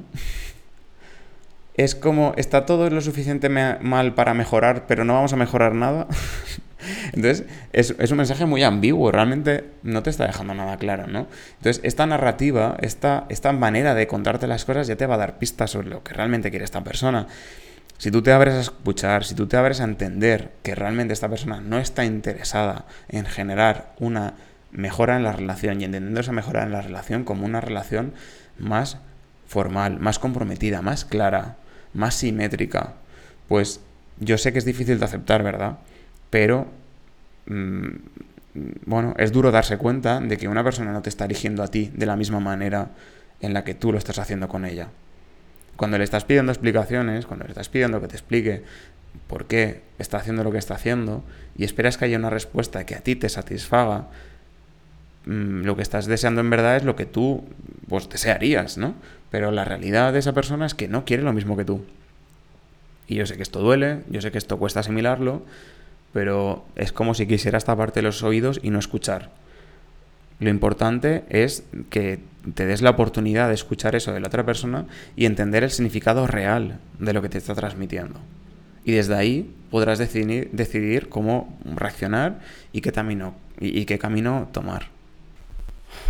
es 1.75 1.95
como, 1.95 2.33
está 2.37 2.65
todo 2.65 2.89
lo 2.89 3.01
suficiente 3.01 3.49
mal 3.49 4.13
para 4.13 4.33
mejorar, 4.33 4.85
pero 4.87 5.05
no 5.05 5.13
vamos 5.13 5.33
a 5.33 5.37
mejorar 5.37 5.73
nada. 5.73 6.07
Entonces, 7.13 7.45
es, 7.73 7.95
es, 7.97 8.11
un 8.11 8.17
mensaje 8.17 8.45
muy 8.45 8.63
ambiguo, 8.63 9.11
realmente 9.11 9.65
no 9.83 10.03
te 10.03 10.09
está 10.09 10.25
dejando 10.25 10.53
nada 10.53 10.77
claro, 10.77 11.07
¿no? 11.07 11.27
Entonces, 11.57 11.81
esta 11.83 12.05
narrativa, 12.05 12.77
esta, 12.81 13.25
esta 13.29 13.51
manera 13.51 13.93
de 13.95 14.07
contarte 14.07 14.47
las 14.47 14.65
cosas 14.65 14.87
ya 14.87 14.95
te 14.95 15.05
va 15.05 15.15
a 15.15 15.19
dar 15.19 15.37
pistas 15.39 15.71
sobre 15.71 15.89
lo 15.89 16.03
que 16.03 16.13
realmente 16.13 16.49
quiere 16.49 16.65
esta 16.65 16.83
persona. 16.83 17.27
Si 17.97 18.11
tú 18.11 18.21
te 18.21 18.31
abres 18.31 18.53
a 18.53 18.61
escuchar, 18.61 19.23
si 19.23 19.33
tú 19.33 19.47
te 19.47 19.57
abres 19.57 19.81
a 19.81 19.83
entender 19.83 20.51
que 20.61 20.75
realmente 20.75 21.13
esta 21.13 21.29
persona 21.29 21.61
no 21.61 21.79
está 21.79 22.05
interesada 22.05 22.85
en 23.09 23.25
generar 23.25 23.93
una 23.99 24.35
mejora 24.71 25.15
en 25.15 25.23
la 25.23 25.31
relación 25.31 25.81
y 25.81 25.85
entendiendo 25.85 26.19
esa 26.19 26.31
mejora 26.31 26.63
en 26.63 26.71
la 26.71 26.81
relación 26.81 27.23
como 27.23 27.45
una 27.45 27.61
relación 27.61 28.13
más 28.59 28.99
formal, 29.47 29.99
más 29.99 30.19
comprometida, 30.19 30.81
más 30.81 31.05
clara, 31.05 31.55
más 31.93 32.15
simétrica, 32.15 32.93
pues 33.47 33.79
yo 34.19 34.37
sé 34.37 34.51
que 34.51 34.59
es 34.59 34.65
difícil 34.65 34.99
de 34.99 35.05
aceptar, 35.05 35.41
¿verdad? 35.41 35.77
Pero, 36.29 36.67
mm, 37.47 37.87
bueno, 38.85 39.13
es 39.17 39.31
duro 39.31 39.51
darse 39.51 39.77
cuenta 39.77 40.19
de 40.19 40.37
que 40.37 40.47
una 40.47 40.63
persona 40.63 40.91
no 40.91 41.01
te 41.01 41.09
está 41.09 41.25
eligiendo 41.25 41.63
a 41.63 41.67
ti 41.67 41.91
de 41.93 42.05
la 42.05 42.15
misma 42.15 42.39
manera 42.39 42.89
en 43.39 43.53
la 43.53 43.63
que 43.63 43.75
tú 43.75 43.91
lo 43.91 43.97
estás 43.97 44.19
haciendo 44.19 44.47
con 44.47 44.65
ella. 44.65 44.89
Cuando 45.75 45.97
le 45.97 46.03
estás 46.03 46.25
pidiendo 46.25 46.51
explicaciones, 46.51 47.27
cuando 47.27 47.45
le 47.45 47.51
estás 47.51 47.69
pidiendo 47.69 48.01
que 48.01 48.07
te 48.07 48.15
explique 48.15 48.63
por 49.27 49.45
qué 49.45 49.81
está 49.99 50.17
haciendo 50.17 50.43
lo 50.43 50.51
que 50.51 50.57
está 50.57 50.73
haciendo 50.73 51.23
y 51.55 51.65
esperas 51.65 51.97
que 51.97 52.05
haya 52.05 52.17
una 52.17 52.31
respuesta 52.31 52.85
que 52.85 52.95
a 52.95 53.01
ti 53.01 53.15
te 53.15 53.29
satisfaga, 53.29 54.07
Mm, 55.27 55.63
lo 55.65 55.75
que 55.75 55.81
estás 55.81 56.05
deseando 56.05 56.39
en 56.39 56.49
verdad 56.49 56.77
es 56.77 56.85
lo 56.85 56.95
que 56.95 57.05
tú 57.05 57.43
pues, 57.89 58.07
desearías, 58.07 58.77
¿no? 58.77 58.95
Pero 59.29 59.51
la 59.51 59.65
realidad 59.65 60.13
de 60.13 60.19
esa 60.19 60.31
persona 60.31 60.65
es 60.65 60.73
que 60.73 60.87
no 60.87 61.03
quiere 61.03 61.21
lo 61.21 61.33
mismo 61.33 61.57
que 61.57 61.65
tú. 61.65 61.83
Y 63.07 63.15
yo 63.15 63.25
sé 63.25 63.35
que 63.35 63.43
esto 63.43 63.59
duele, 63.59 64.03
yo 64.09 64.21
sé 64.21 64.31
que 64.31 64.37
esto 64.37 64.57
cuesta 64.57 64.79
asimilarlo, 64.79 65.43
pero 66.13 66.65
es 66.75 66.91
como 66.91 67.13
si 67.13 67.27
quisieras 67.27 67.65
taparte 67.65 68.01
los 68.01 68.23
oídos 68.23 68.59
y 68.63 68.69
no 68.69 68.79
escuchar. 68.79 69.31
Lo 70.39 70.49
importante 70.49 71.23
es 71.29 71.63
que 71.89 72.19
te 72.53 72.65
des 72.65 72.81
la 72.81 72.91
oportunidad 72.91 73.47
de 73.47 73.55
escuchar 73.55 73.95
eso 73.95 74.13
de 74.13 74.19
la 74.19 74.27
otra 74.27 74.45
persona 74.45 74.85
y 75.15 75.25
entender 75.25 75.63
el 75.63 75.71
significado 75.71 76.27
real 76.27 76.79
de 76.99 77.13
lo 77.13 77.21
que 77.21 77.29
te 77.29 77.39
está 77.39 77.55
transmitiendo. 77.55 78.19
Y 78.85 78.93
desde 78.93 79.15
ahí 79.15 79.53
podrás 79.71 79.99
decidir, 79.99 80.49
decidir 80.53 81.09
cómo 81.09 81.57
reaccionar 81.65 82.39
y 82.71 82.81
qué 82.81 82.91
camino, 82.91 83.35
y 83.59 83.85
qué 83.85 83.99
camino 83.99 84.47
tomar. 84.51 84.87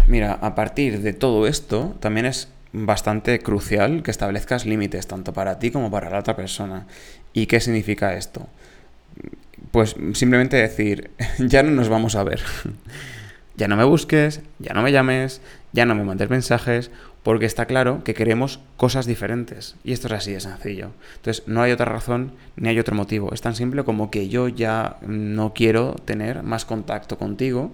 Mira, 0.08 0.34
a 0.34 0.56
partir 0.56 1.02
de 1.02 1.14
todo 1.14 1.48
esto, 1.48 1.96
también 2.00 2.26
es 2.26 2.50
bastante 2.74 3.40
crucial 3.40 4.04
que 4.04 4.12
establezcas 4.12 4.66
límites 4.66 5.08
tanto 5.08 5.34
para 5.34 5.60
ti 5.60 5.72
como 5.72 5.90
para 5.90 6.10
la 6.10 6.20
otra 6.20 6.36
persona. 6.36 6.86
¿Y 7.34 7.48
qué 7.48 7.60
significa 7.60 8.16
esto? 8.16 8.48
Pues 9.72 9.96
simplemente 10.14 10.58
decir, 10.58 11.12
ya 11.40 11.64
no 11.64 11.72
nos 11.72 11.90
vamos 11.90 12.16
a 12.16 12.24
ver. 12.24 12.42
ya 13.56 13.68
no 13.68 13.76
me 13.76 13.84
busques, 13.84 14.42
ya 14.60 14.74
no 14.74 14.82
me 14.82 14.92
llames, 14.92 15.42
ya 15.74 15.86
no 15.86 15.96
me 15.96 16.04
mandes 16.04 16.30
mensajes, 16.30 16.92
porque 17.24 17.46
está 17.46 17.66
claro 17.66 18.04
que 18.04 18.14
queremos 18.14 18.62
cosas 18.78 19.06
diferentes. 19.06 19.76
Y 19.84 19.92
esto 19.92 20.08
es 20.08 20.14
así 20.14 20.32
de 20.32 20.40
sencillo. 20.40 20.92
Entonces, 21.18 21.44
no 21.48 21.62
hay 21.62 21.72
otra 21.72 21.86
razón 21.86 22.32
ni 22.56 22.70
hay 22.70 22.80
otro 22.80 22.96
motivo. 22.96 23.34
Es 23.34 23.42
tan 23.42 23.56
simple 23.56 23.84
como 23.84 24.10
que 24.10 24.30
yo 24.30 24.48
ya 24.48 24.98
no 25.06 25.54
quiero 25.54 25.96
tener 26.06 26.44
más 26.44 26.64
contacto 26.64 27.18
contigo 27.18 27.72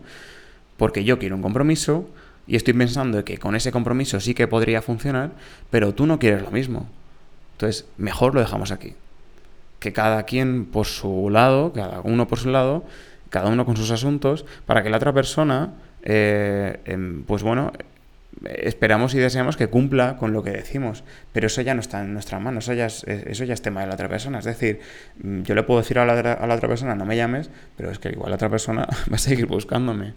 porque 0.78 1.04
yo 1.04 1.20
quiero 1.20 1.36
un 1.36 1.44
compromiso 1.44 2.10
y 2.48 2.56
estoy 2.56 2.74
pensando 2.74 3.24
que 3.24 3.38
con 3.38 3.56
ese 3.56 3.72
compromiso 3.72 4.20
sí 4.20 4.34
que 4.34 4.48
podría 4.48 4.82
funcionar, 4.82 5.32
pero 5.70 5.94
tú 5.94 6.08
no 6.08 6.18
quieres 6.18 6.42
lo 6.42 6.50
mismo. 6.50 6.90
Entonces, 7.54 7.86
mejor 7.98 8.34
lo 8.34 8.42
dejamos 8.42 8.72
aquí. 8.72 8.96
Que 9.84 9.92
cada 9.92 10.24
quien 10.24 10.64
por 10.64 10.86
su 10.86 11.30
lado, 11.30 11.74
cada 11.74 12.00
uno 12.00 12.26
por 12.26 12.40
su 12.40 12.50
lado, 12.50 12.86
cada 13.30 13.50
uno 13.50 13.66
con 13.66 13.76
sus 13.76 13.92
asuntos, 13.92 14.46
para 14.66 14.82
que 14.82 14.90
la 14.90 14.96
otra 14.96 15.12
persona, 15.12 15.74
eh, 16.04 16.80
em, 16.86 17.26
pues 17.26 17.44
bueno, 17.44 17.74
esperamos 18.46 19.14
y 19.14 19.18
deseamos 19.18 19.58
que 19.58 19.68
cumpla 19.68 20.16
con 20.16 20.32
lo 20.32 20.42
que 20.42 20.52
decimos, 20.52 21.04
pero 21.34 21.48
eso 21.48 21.62
ya 21.62 21.74
no 21.74 21.82
está 21.82 22.00
en 22.00 22.14
nuestra 22.14 22.40
mano, 22.40 22.60
eso 22.60 22.72
ya 22.72 22.86
es, 22.86 23.62
tema 23.62 23.82
de 23.82 23.88
la 23.88 23.96
otra 23.96 24.08
persona. 24.08 24.40
Es 24.40 24.46
decir, 24.46 24.80
mm, 25.22 25.42
yo 25.42 25.54
le 25.54 25.64
puedo 25.64 25.82
decir 25.82 26.00
a 26.00 26.06
la, 26.06 26.14
a 26.14 26.48
la 26.48 26.56
otra 26.56 26.70
persona, 26.70 26.96
no 26.96 27.04
me 27.04 27.18
llames, 27.18 27.50
pero 27.76 27.92
es 27.92 28.00
que 28.00 28.08
igual 28.08 28.30
la 28.30 28.36
otra 28.36 28.50
persona 28.50 28.88
va 29.12 29.16
a 29.16 29.18
seguir 29.18 29.48
buscándome. 29.48 30.14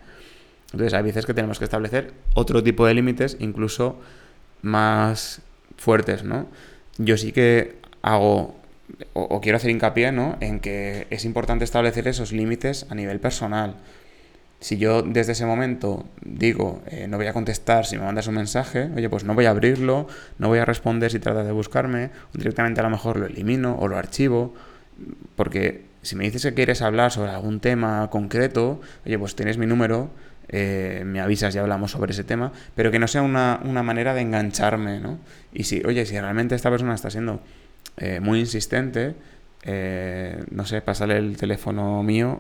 Entonces 0.67 0.95
hay 0.95 1.03
veces 1.03 1.27
que 1.27 1.35
tenemos 1.35 1.59
que 1.59 1.65
establecer 1.65 2.13
otro 2.35 2.63
tipo 2.63 2.87
de 2.87 2.95
límites, 2.95 3.37
incluso 3.41 3.99
más 4.63 5.43
fuertes, 5.77 6.23
¿no? 6.23 6.47
Yo 6.99 7.17
sí 7.17 7.33
que 7.33 7.81
hago 8.03 8.55
o, 9.13 9.41
quiero 9.41 9.57
hacer 9.57 9.71
hincapié, 9.71 10.13
¿no? 10.13 10.37
En 10.41 10.61
que 10.61 11.07
es 11.11 11.25
importante 11.25 11.65
establecer 11.65 12.09
esos 12.09 12.33
límites 12.33 12.87
a 12.91 12.95
nivel 12.95 13.21
personal 13.21 13.77
si 14.61 14.79
yo 14.79 15.03
desde 15.03 15.33
ese 15.33 15.47
momento 15.47 16.07
digo, 16.23 16.83
eh, 16.87 17.07
no 17.09 17.19
voy 17.19 17.27
a 17.27 17.33
contestar 17.33 17.87
si 17.87 17.97
me 17.99 18.05
mandas 18.05 18.27
un 18.27 18.35
mensaje, 18.35 18.91
oye, 18.97 19.09
pues 19.09 19.25
no 19.25 19.35
voy 19.35 19.45
a 19.45 19.51
abrirlo, 19.51 20.07
no 20.39 20.49
voy 20.49 20.59
a 20.59 20.65
responder 20.65 21.11
si 21.11 21.19
tratas 21.19 21.47
de 21.47 21.53
buscarme, 21.53 22.11
directamente 22.33 22.81
a 22.81 22.85
lo 22.85 22.91
mejor 22.91 23.19
lo 23.19 23.27
elimino 23.27 23.77
o 23.79 23.89
lo 23.89 23.99
archivo, 23.99 24.55
porque 25.35 25.85
si 26.03 26.17
me 26.17 26.25
dices 26.25 26.43
que 26.43 26.55
quieres 26.55 26.81
hablar 26.81 27.13
sobre 27.13 27.33
algún 27.33 27.61
tema 27.61 28.09
concreto, 28.11 28.81
oye, 29.05 29.19
pues 29.19 29.37
tienes 29.37 29.59
mi 29.59 29.67
número, 29.67 30.11
eh, 30.49 31.03
me 31.05 31.21
avisas 31.21 31.55
y 31.55 31.59
hablamos 31.59 31.91
sobre 31.91 32.13
ese 32.13 32.25
tema, 32.25 32.53
pero 32.75 32.91
que 32.91 32.99
no 32.99 33.09
sea 33.09 33.23
una, 33.23 33.59
manera 33.83 34.15
de 34.15 34.23
engancharme, 34.23 35.01
¿no? 35.01 35.19
Y 35.53 35.65
si, 35.65 35.83
oye, 35.85 36.07
si 36.07 36.19
realmente 36.19 36.55
esta 36.55 36.71
persona 36.71 36.95
está 36.95 37.11
siendo 37.11 37.41
eh, 37.97 38.21
muy 38.21 38.41
insistente, 38.41 39.15
no 40.51 40.65
sé, 40.65 40.81
pásale 40.81 41.17
el 41.17 41.37
teléfono 41.37 42.03
mío 42.03 42.39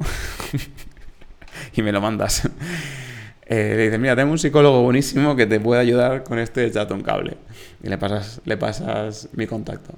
y 1.75 1.83
me 1.83 1.93
lo 1.93 2.01
mandas. 2.01 2.49
eh, 3.47 3.75
le 3.77 3.85
dices, 3.85 3.99
mira, 3.99 4.17
tengo 4.17 4.33
un 4.33 4.39
psicólogo 4.39 4.83
buenísimo 4.83 5.37
que 5.37 5.47
te 5.47 5.61
puede 5.61 5.81
ayudar 5.81 6.25
con 6.25 6.39
este 6.39 6.71
chat 6.71 6.91
un 6.91 7.03
cable. 7.03 7.37
Y 7.83 7.89
le 7.89 7.99
pasas, 7.99 8.41
le 8.45 8.57
pasas 8.57 9.29
mi 9.33 9.47
contacto. 9.47 9.95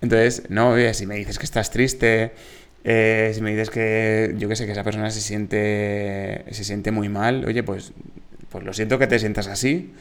Entonces, 0.00 0.44
no, 0.48 0.70
oye, 0.70 0.94
si 0.94 1.06
me 1.06 1.16
dices 1.16 1.38
que 1.38 1.44
estás 1.44 1.70
triste, 1.70 2.32
eh, 2.84 3.32
si 3.34 3.42
me 3.42 3.50
dices 3.50 3.70
que, 3.70 4.34
yo 4.38 4.48
que 4.48 4.56
sé, 4.56 4.64
que 4.64 4.72
esa 4.72 4.84
persona 4.84 5.10
se 5.10 5.20
siente, 5.20 6.44
se 6.50 6.64
siente 6.64 6.90
muy 6.90 7.08
mal, 7.08 7.44
oye, 7.44 7.62
pues, 7.62 7.92
pues 8.48 8.64
lo 8.64 8.72
siento 8.72 8.98
que 8.98 9.06
te 9.06 9.18
sientas 9.18 9.46
así, 9.46 9.92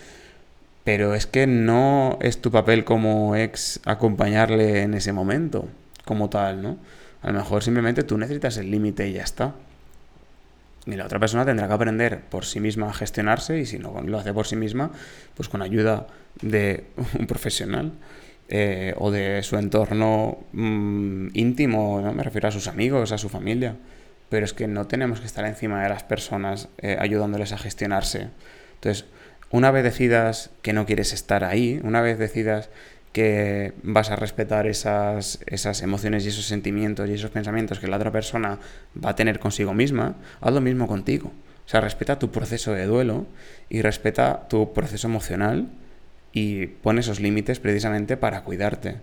pero 0.84 1.14
es 1.14 1.28
que 1.28 1.48
no 1.48 2.18
es 2.22 2.42
tu 2.42 2.52
papel 2.52 2.84
como 2.84 3.36
ex 3.36 3.80
acompañarle 3.86 4.84
en 4.84 4.94
ese 4.94 5.14
momento, 5.14 5.68
como 6.06 6.30
tal, 6.30 6.62
¿no? 6.62 6.78
A 7.22 7.32
lo 7.32 7.40
mejor 7.40 7.64
simplemente 7.64 8.04
tú 8.04 8.18
necesitas 8.18 8.58
el 8.58 8.72
límite 8.72 9.08
y 9.08 9.14
ya 9.14 9.24
está. 9.24 9.56
Y 10.86 10.96
la 10.96 11.06
otra 11.06 11.20
persona 11.20 11.46
tendrá 11.46 11.68
que 11.68 11.74
aprender 11.74 12.22
por 12.22 12.46
sí 12.46 12.60
misma 12.60 12.90
a 12.90 12.94
gestionarse 12.94 13.60
y 13.60 13.66
si 13.66 13.78
no 13.78 14.02
lo 14.02 14.18
hace 14.18 14.34
por 14.34 14.48
sí 14.48 14.56
misma, 14.56 14.92
pues 15.36 15.50
con 15.50 15.62
ayuda 15.62 16.08
de 16.42 16.86
un 17.20 17.28
profesional 17.28 17.92
eh, 18.48 18.96
o 18.98 19.12
de 19.12 19.44
su 19.44 19.58
entorno 19.58 20.40
mm, 20.54 21.28
íntimo, 21.34 22.02
¿no? 22.02 22.14
me 22.14 22.24
refiero 22.24 22.48
a 22.48 22.52
sus 22.52 22.68
amigos, 22.68 23.12
a 23.12 23.18
su 23.18 23.30
familia. 23.30 23.76
Pero 24.30 24.46
es 24.46 24.54
que 24.54 24.68
no 24.68 24.88
tenemos 24.88 25.20
que 25.20 25.26
estar 25.26 25.46
encima 25.46 25.84
de 25.84 25.90
las 25.90 26.04
personas 26.04 26.70
eh, 26.78 26.98
ayudándoles 27.00 27.52
a 27.52 27.58
gestionarse. 27.58 28.30
Entonces, 28.76 29.06
una 29.52 29.72
vez 29.72 29.84
decidas 29.84 30.52
que 30.62 30.74
no 30.74 30.86
quieres 30.86 31.14
estar 31.14 31.44
ahí, 31.44 31.80
una 31.84 32.02
vez 32.02 32.20
decidas 32.20 32.70
que 33.14 33.74
vas 33.82 34.12
a 34.12 34.16
respetar 34.16 34.68
esas, 34.68 35.40
esas 35.48 35.82
emociones 35.82 36.26
y 36.26 36.30
esos 36.30 36.46
sentimientos 36.46 37.10
y 37.10 37.14
esos 37.14 37.32
pensamientos 37.32 37.80
que 37.80 37.88
la 37.88 37.98
otra 37.98 38.12
persona 38.12 38.60
va 39.04 39.12
a 39.12 39.16
tener 39.16 39.40
consigo 39.40 39.74
misma, 39.74 40.16
haz 40.42 40.54
lo 40.54 40.62
mismo 40.62 40.88
contigo. 40.88 41.32
O 41.66 41.70
sea, 41.70 41.82
respeta 41.82 42.20
tu 42.20 42.32
proceso 42.32 42.74
de 42.74 42.86
duelo 42.86 43.26
y 43.70 43.82
respeta 43.82 44.48
tu 44.48 44.74
proceso 44.74 45.08
emocional 45.08 45.70
y 46.32 46.68
pon 46.68 47.00
esos 47.00 47.20
límites 47.20 47.60
precisamente 47.60 48.18
para 48.18 48.44
cuidarte. 48.44 48.98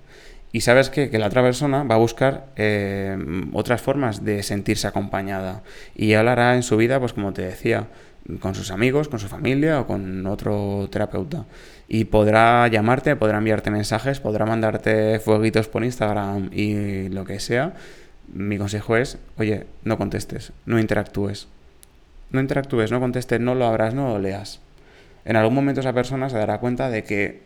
Y 0.52 0.60
sabes 0.60 0.88
que, 0.90 1.10
que 1.10 1.18
la 1.18 1.26
otra 1.26 1.42
persona 1.42 1.82
va 1.82 1.96
a 1.96 1.98
buscar 1.98 2.46
eh, 2.56 3.16
otras 3.52 3.82
formas 3.82 4.24
de 4.24 4.42
sentirse 4.42 4.86
acompañada 4.86 5.62
y 5.94 6.14
hablará 6.14 6.54
en 6.54 6.62
su 6.62 6.76
vida, 6.76 6.98
pues 6.98 7.12
como 7.12 7.32
te 7.32 7.42
decía, 7.42 7.88
con 8.40 8.54
sus 8.54 8.70
amigos, 8.70 9.08
con 9.08 9.18
su 9.18 9.28
familia 9.28 9.80
o 9.80 9.86
con 9.86 10.26
otro 10.26 10.88
terapeuta. 10.90 11.46
Y 11.88 12.04
podrá 12.04 12.66
llamarte, 12.68 13.16
podrá 13.16 13.38
enviarte 13.38 13.70
mensajes, 13.70 14.20
podrá 14.20 14.46
mandarte 14.46 15.18
fueguitos 15.20 15.68
por 15.68 15.84
Instagram 15.84 16.50
y 16.52 17.08
lo 17.08 17.24
que 17.24 17.40
sea. 17.40 17.74
Mi 18.32 18.58
consejo 18.58 18.96
es, 18.96 19.18
oye, 19.38 19.66
no 19.84 19.98
contestes, 19.98 20.52
no 20.64 20.78
interactúes. 20.78 21.48
No 22.30 22.40
interactúes, 22.40 22.90
no 22.90 22.98
contestes, 22.98 23.40
no 23.40 23.54
lo 23.54 23.66
abras, 23.66 23.94
no 23.94 24.08
lo 24.08 24.18
leas. 24.18 24.60
En 25.24 25.36
algún 25.36 25.54
momento 25.54 25.80
esa 25.80 25.92
persona 25.92 26.28
se 26.28 26.36
dará 26.36 26.58
cuenta 26.58 26.90
de 26.90 27.04
que 27.04 27.42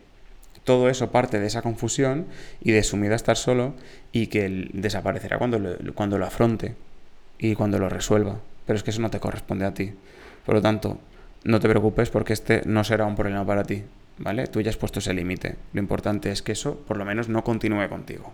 todo 0.63 0.89
eso 0.89 1.11
parte 1.11 1.39
de 1.39 1.47
esa 1.47 1.61
confusión 1.61 2.27
y 2.61 2.71
de 2.71 2.83
su 2.83 2.97
miedo 2.97 3.13
a 3.13 3.15
estar 3.15 3.37
solo 3.37 3.73
y 4.11 4.27
que 4.27 4.69
desaparecerá 4.73 5.37
cuando 5.37 5.59
cuando 5.95 6.17
lo 6.17 6.25
afronte 6.25 6.75
y 7.39 7.55
cuando 7.55 7.79
lo 7.79 7.89
resuelva. 7.89 8.39
Pero 8.65 8.77
es 8.77 8.83
que 8.83 8.91
eso 8.91 9.01
no 9.01 9.09
te 9.09 9.19
corresponde 9.19 9.65
a 9.65 9.73
ti. 9.73 9.93
Por 10.45 10.55
lo 10.55 10.61
tanto, 10.61 10.99
no 11.43 11.59
te 11.59 11.69
preocupes 11.69 12.09
porque 12.09 12.33
este 12.33 12.61
no 12.65 12.83
será 12.83 13.05
un 13.05 13.15
problema 13.15 13.45
para 13.45 13.63
ti, 13.63 13.83
¿vale? 14.17 14.47
Tú 14.47 14.61
ya 14.61 14.69
has 14.69 14.77
puesto 14.77 14.99
ese 14.99 15.13
límite. 15.13 15.55
Lo 15.73 15.79
importante 15.79 16.31
es 16.31 16.41
que 16.41 16.51
eso, 16.51 16.77
por 16.87 16.97
lo 16.97 17.05
menos, 17.05 17.29
no 17.29 17.43
continúe 17.43 17.87
contigo. 17.89 18.33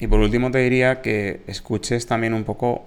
Y 0.00 0.06
por 0.06 0.20
último 0.20 0.50
te 0.50 0.58
diría 0.58 1.02
que 1.02 1.42
escuches 1.46 2.06
también 2.06 2.34
un 2.34 2.44
poco 2.44 2.86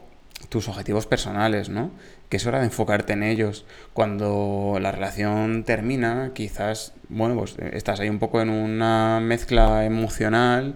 tus 0.50 0.67
objetivos 0.67 1.06
personales, 1.06 1.69
¿no? 1.69 1.91
Que 2.30 2.38
es 2.38 2.45
hora 2.45 2.60
de 2.60 2.65
enfocarte 2.65 3.13
en 3.13 3.24
ellos. 3.24 3.65
Cuando 3.93 4.78
la 4.82 4.91
relación 4.91 5.63
termina, 5.63 6.32
quizás, 6.34 6.93
bueno, 7.10 7.36
pues 7.36 7.58
estás 7.74 8.00
ahí 8.00 8.10
un 8.10 8.19
poco 8.19 8.41
en 8.41 8.50
una 8.50 9.19
mezcla 9.19 9.86
emocional 9.86 10.76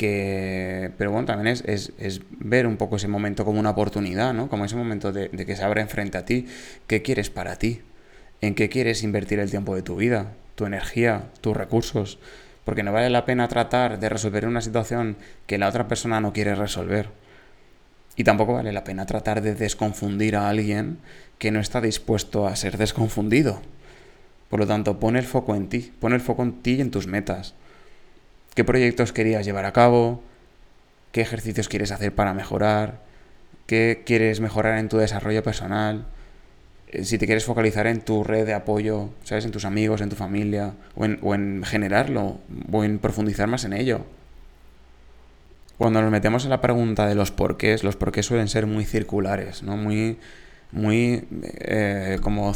que, 0.00 0.92
pero 0.96 1.10
bueno, 1.10 1.26
también 1.26 1.48
es, 1.48 1.92
es, 1.98 2.22
ver 2.38 2.66
un 2.66 2.78
poco 2.78 2.96
ese 2.96 3.06
momento 3.06 3.44
como 3.44 3.60
una 3.60 3.68
oportunidad, 3.68 4.32
¿no? 4.32 4.48
Como 4.48 4.64
ese 4.64 4.74
momento 4.74 5.12
de, 5.12 5.28
que 5.28 5.54
se 5.54 5.62
abre 5.62 5.82
enfrente 5.82 6.16
a 6.16 6.24
ti. 6.24 6.46
¿Qué 6.86 7.02
quieres 7.02 7.28
para 7.28 7.56
ti? 7.56 7.82
¿En 8.40 8.54
qué 8.54 8.70
quieres 8.70 9.02
invertir 9.02 9.40
el 9.40 9.50
tiempo 9.50 9.74
de 9.74 9.82
tu 9.82 9.96
vida, 9.96 10.32
tu 10.54 10.64
energía, 10.64 11.24
tus 11.42 11.54
recursos? 11.54 12.18
Porque 12.64 12.82
no 12.82 12.94
vale 12.94 13.10
la 13.10 13.26
pena 13.26 13.46
tratar 13.48 14.00
de 14.00 14.08
resolver 14.08 14.46
una 14.46 14.62
situación 14.62 15.18
que 15.46 15.58
la 15.58 15.68
otra 15.68 15.86
persona 15.86 16.18
no 16.22 16.32
quiere 16.32 16.54
resolver. 16.54 17.10
Y 18.16 18.24
tampoco 18.24 18.54
vale 18.54 18.72
la 18.72 18.84
pena 18.84 19.04
tratar 19.04 19.42
de 19.42 19.54
desconfundir 19.54 20.34
a 20.34 20.48
alguien 20.48 20.96
que 21.36 21.50
no 21.50 21.60
está 21.60 21.82
dispuesto 21.82 22.46
a 22.46 22.56
ser 22.56 22.78
desconfundido. 22.78 23.60
Por 24.48 24.60
lo 24.60 24.66
tanto, 24.66 24.98
pon 24.98 25.18
el 25.18 25.24
foco 25.24 25.54
en 25.54 25.68
ti, 25.68 25.92
pon 26.00 26.14
el 26.14 26.22
foco 26.22 26.42
en 26.42 26.62
ti 26.62 26.76
y 26.76 26.80
en 26.80 26.90
tus 26.90 27.06
metas 27.06 27.54
qué 28.54 28.64
proyectos 28.64 29.12
querías 29.12 29.44
llevar 29.44 29.64
a 29.64 29.72
cabo, 29.72 30.22
qué 31.12 31.20
ejercicios 31.20 31.68
quieres 31.68 31.92
hacer 31.92 32.14
para 32.14 32.34
mejorar, 32.34 33.00
qué 33.66 34.02
quieres 34.04 34.40
mejorar 34.40 34.78
en 34.78 34.88
tu 34.88 34.98
desarrollo 34.98 35.42
personal, 35.42 36.06
eh, 36.88 37.04
si 37.04 37.18
te 37.18 37.26
quieres 37.26 37.44
focalizar 37.44 37.86
en 37.86 38.00
tu 38.00 38.24
red 38.24 38.46
de 38.46 38.54
apoyo, 38.54 39.10
¿sabes? 39.22 39.44
En 39.44 39.52
tus 39.52 39.64
amigos, 39.64 40.00
en 40.00 40.08
tu 40.08 40.16
familia, 40.16 40.74
o 40.96 41.34
en, 41.34 41.62
generarlo, 41.64 42.38
o 42.72 42.84
en 42.84 42.98
profundizar 42.98 43.46
más 43.46 43.64
en 43.64 43.72
ello. 43.72 44.04
Cuando 45.78 46.02
nos 46.02 46.10
metemos 46.10 46.44
en 46.44 46.50
la 46.50 46.60
pregunta 46.60 47.06
de 47.06 47.14
los 47.14 47.30
porqués, 47.30 47.84
los 47.84 47.96
porqués 47.96 48.26
suelen 48.26 48.48
ser 48.48 48.66
muy 48.66 48.84
circulares, 48.84 49.62
¿no? 49.62 49.76
Muy, 49.76 50.18
muy 50.72 51.24
eh, 51.42 52.18
como 52.22 52.52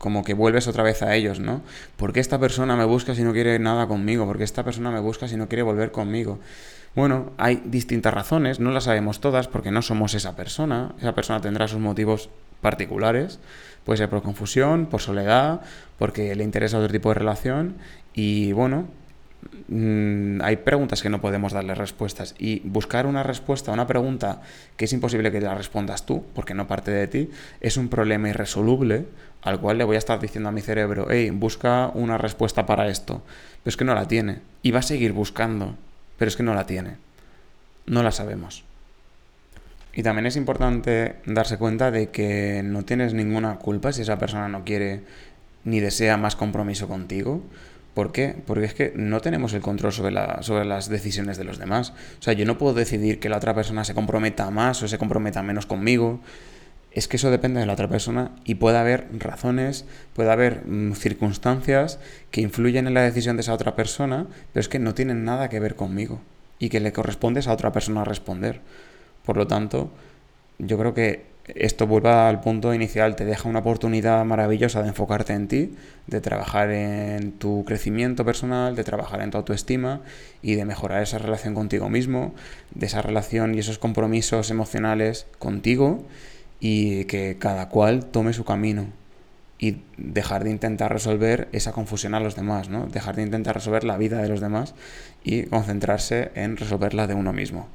como 0.00 0.24
que 0.24 0.32
vuelves 0.32 0.66
otra 0.66 0.82
vez 0.82 1.02
a 1.02 1.14
ellos, 1.14 1.40
¿no? 1.40 1.60
¿Por 1.98 2.14
qué 2.14 2.20
esta 2.20 2.38
persona 2.38 2.74
me 2.74 2.86
busca 2.86 3.14
si 3.14 3.22
no 3.22 3.34
quiere 3.34 3.58
nada 3.58 3.86
conmigo? 3.86 4.24
¿Por 4.24 4.38
qué 4.38 4.44
esta 4.44 4.64
persona 4.64 4.90
me 4.90 4.98
busca 4.98 5.28
si 5.28 5.36
no 5.36 5.46
quiere 5.46 5.62
volver 5.62 5.92
conmigo? 5.92 6.38
Bueno, 6.96 7.32
hay 7.36 7.62
distintas 7.66 8.14
razones, 8.14 8.60
no 8.60 8.70
las 8.70 8.84
sabemos 8.84 9.20
todas 9.20 9.46
porque 9.46 9.70
no 9.70 9.82
somos 9.82 10.14
esa 10.14 10.34
persona. 10.36 10.94
Esa 10.98 11.14
persona 11.14 11.42
tendrá 11.42 11.68
sus 11.68 11.80
motivos 11.80 12.30
particulares. 12.62 13.40
Puede 13.84 13.98
ser 13.98 14.08
por 14.08 14.22
confusión, 14.22 14.86
por 14.86 15.02
soledad, 15.02 15.60
porque 15.98 16.34
le 16.34 16.44
interesa 16.44 16.78
otro 16.78 16.90
tipo 16.90 17.10
de 17.10 17.16
relación. 17.16 17.74
Y 18.14 18.52
bueno, 18.52 18.88
mm, 19.68 20.40
hay 20.40 20.56
preguntas 20.56 21.02
que 21.02 21.10
no 21.10 21.20
podemos 21.20 21.52
darle 21.52 21.74
respuestas 21.74 22.34
y 22.38 22.60
buscar 22.60 23.04
una 23.04 23.22
respuesta 23.22 23.70
a 23.70 23.74
una 23.74 23.86
pregunta 23.86 24.40
que 24.78 24.86
es 24.86 24.92
imposible 24.94 25.30
que 25.30 25.42
la 25.42 25.54
respondas 25.54 26.06
tú, 26.06 26.24
porque 26.34 26.54
no 26.54 26.66
parte 26.66 26.90
de 26.90 27.06
ti, 27.06 27.30
es 27.60 27.76
un 27.76 27.90
problema 27.90 28.30
irresoluble 28.30 29.04
al 29.42 29.60
cual 29.60 29.78
le 29.78 29.84
voy 29.84 29.96
a 29.96 29.98
estar 29.98 30.20
diciendo 30.20 30.48
a 30.48 30.52
mi 30.52 30.60
cerebro, 30.60 31.06
hey, 31.10 31.30
busca 31.30 31.90
una 31.94 32.18
respuesta 32.18 32.66
para 32.66 32.88
esto. 32.88 33.22
Pero 33.62 33.70
es 33.70 33.76
que 33.76 33.84
no 33.84 33.94
la 33.94 34.08
tiene. 34.08 34.40
Y 34.62 34.70
va 34.70 34.80
a 34.80 34.82
seguir 34.82 35.12
buscando, 35.12 35.76
pero 36.18 36.28
es 36.28 36.36
que 36.36 36.42
no 36.42 36.54
la 36.54 36.66
tiene. 36.66 36.96
No 37.86 38.02
la 38.02 38.12
sabemos. 38.12 38.64
Y 39.92 40.02
también 40.02 40.26
es 40.26 40.36
importante 40.36 41.16
darse 41.26 41.58
cuenta 41.58 41.90
de 41.90 42.10
que 42.10 42.62
no 42.64 42.84
tienes 42.84 43.12
ninguna 43.14 43.56
culpa 43.56 43.92
si 43.92 44.02
esa 44.02 44.18
persona 44.18 44.48
no 44.48 44.64
quiere 44.64 45.02
ni 45.64 45.80
desea 45.80 46.16
más 46.16 46.36
compromiso 46.36 46.86
contigo. 46.88 47.42
¿Por 47.94 48.12
qué? 48.12 48.36
Porque 48.46 48.66
es 48.66 48.74
que 48.74 48.92
no 48.94 49.20
tenemos 49.20 49.52
el 49.52 49.62
control 49.62 49.92
sobre, 49.92 50.14
sobre 50.42 50.64
las 50.64 50.88
decisiones 50.88 51.38
de 51.38 51.44
los 51.44 51.58
demás. 51.58 51.92
O 52.20 52.22
sea, 52.22 52.34
yo 52.34 52.46
no 52.46 52.56
puedo 52.56 52.72
decidir 52.72 53.18
que 53.18 53.28
la 53.28 53.38
otra 53.38 53.54
persona 53.54 53.84
se 53.84 53.94
comprometa 53.94 54.50
más 54.50 54.82
o 54.82 54.88
se 54.88 54.96
comprometa 54.96 55.42
menos 55.42 55.66
conmigo. 55.66 56.20
Es 56.92 57.06
que 57.06 57.16
eso 57.16 57.30
depende 57.30 57.60
de 57.60 57.66
la 57.66 57.74
otra 57.74 57.88
persona 57.88 58.32
y 58.44 58.56
puede 58.56 58.78
haber 58.78 59.06
razones, 59.18 59.84
puede 60.14 60.32
haber 60.32 60.66
mm, 60.66 60.94
circunstancias 60.94 62.00
que 62.30 62.40
influyen 62.40 62.86
en 62.86 62.94
la 62.94 63.02
decisión 63.02 63.36
de 63.36 63.42
esa 63.42 63.54
otra 63.54 63.76
persona, 63.76 64.26
pero 64.52 64.60
es 64.60 64.68
que 64.68 64.80
no 64.80 64.94
tienen 64.94 65.24
nada 65.24 65.48
que 65.48 65.60
ver 65.60 65.76
conmigo 65.76 66.20
y 66.58 66.68
que 66.68 66.80
le 66.80 66.92
corresponde 66.92 67.38
a 67.38 67.42
esa 67.42 67.52
otra 67.52 67.72
persona 67.72 68.04
responder. 68.04 68.60
Por 69.24 69.36
lo 69.36 69.46
tanto, 69.46 69.90
yo 70.58 70.78
creo 70.78 70.92
que 70.92 71.30
esto 71.54 71.86
vuelve 71.86 72.10
al 72.10 72.40
punto 72.40 72.74
inicial, 72.74 73.16
te 73.16 73.24
deja 73.24 73.48
una 73.48 73.60
oportunidad 73.60 74.24
maravillosa 74.24 74.82
de 74.82 74.88
enfocarte 74.88 75.32
en 75.32 75.48
ti, 75.48 75.74
de 76.06 76.20
trabajar 76.20 76.70
en 76.70 77.32
tu 77.32 77.64
crecimiento 77.64 78.24
personal, 78.24 78.76
de 78.76 78.84
trabajar 78.84 79.22
en 79.22 79.30
tu 79.30 79.38
autoestima 79.38 80.00
y 80.42 80.54
de 80.54 80.64
mejorar 80.64 81.02
esa 81.02 81.18
relación 81.18 81.54
contigo 81.54 81.88
mismo, 81.88 82.34
de 82.74 82.86
esa 82.86 83.02
relación 83.02 83.54
y 83.54 83.60
esos 83.60 83.78
compromisos 83.78 84.50
emocionales 84.50 85.26
contigo 85.38 86.04
y 86.60 87.04
que 87.06 87.36
cada 87.38 87.68
cual 87.68 88.06
tome 88.06 88.32
su 88.32 88.44
camino 88.44 88.86
y 89.58 89.82
dejar 89.98 90.44
de 90.44 90.50
intentar 90.50 90.92
resolver 90.92 91.48
esa 91.52 91.72
confusión 91.72 92.14
a 92.14 92.20
los 92.20 92.34
demás, 92.34 92.70
¿no? 92.70 92.86
Dejar 92.86 93.16
de 93.16 93.22
intentar 93.22 93.54
resolver 93.54 93.84
la 93.84 93.98
vida 93.98 94.22
de 94.22 94.28
los 94.28 94.40
demás 94.40 94.74
y 95.22 95.42
concentrarse 95.44 96.30
en 96.34 96.56
resolverla 96.56 97.06
de 97.06 97.14
uno 97.14 97.32
mismo. 97.32 97.68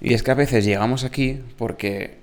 Y 0.00 0.14
es 0.14 0.22
que 0.22 0.30
a 0.30 0.34
veces 0.34 0.64
llegamos 0.64 1.04
aquí 1.04 1.40
porque 1.58 2.18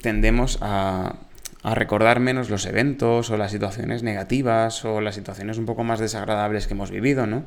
tendemos 0.00 0.58
a, 0.60 1.16
recordar 1.64 2.20
menos 2.20 2.50
los 2.50 2.66
eventos 2.66 3.30
o 3.30 3.36
las 3.36 3.50
situaciones 3.50 4.02
negativas 4.02 4.84
o 4.84 5.00
las 5.00 5.14
situaciones 5.14 5.56
un 5.56 5.64
poco 5.66 5.82
más 5.82 5.98
desagradables 5.98 6.66
que 6.66 6.74
hemos 6.74 6.90
vivido, 6.90 7.26
¿no? 7.26 7.44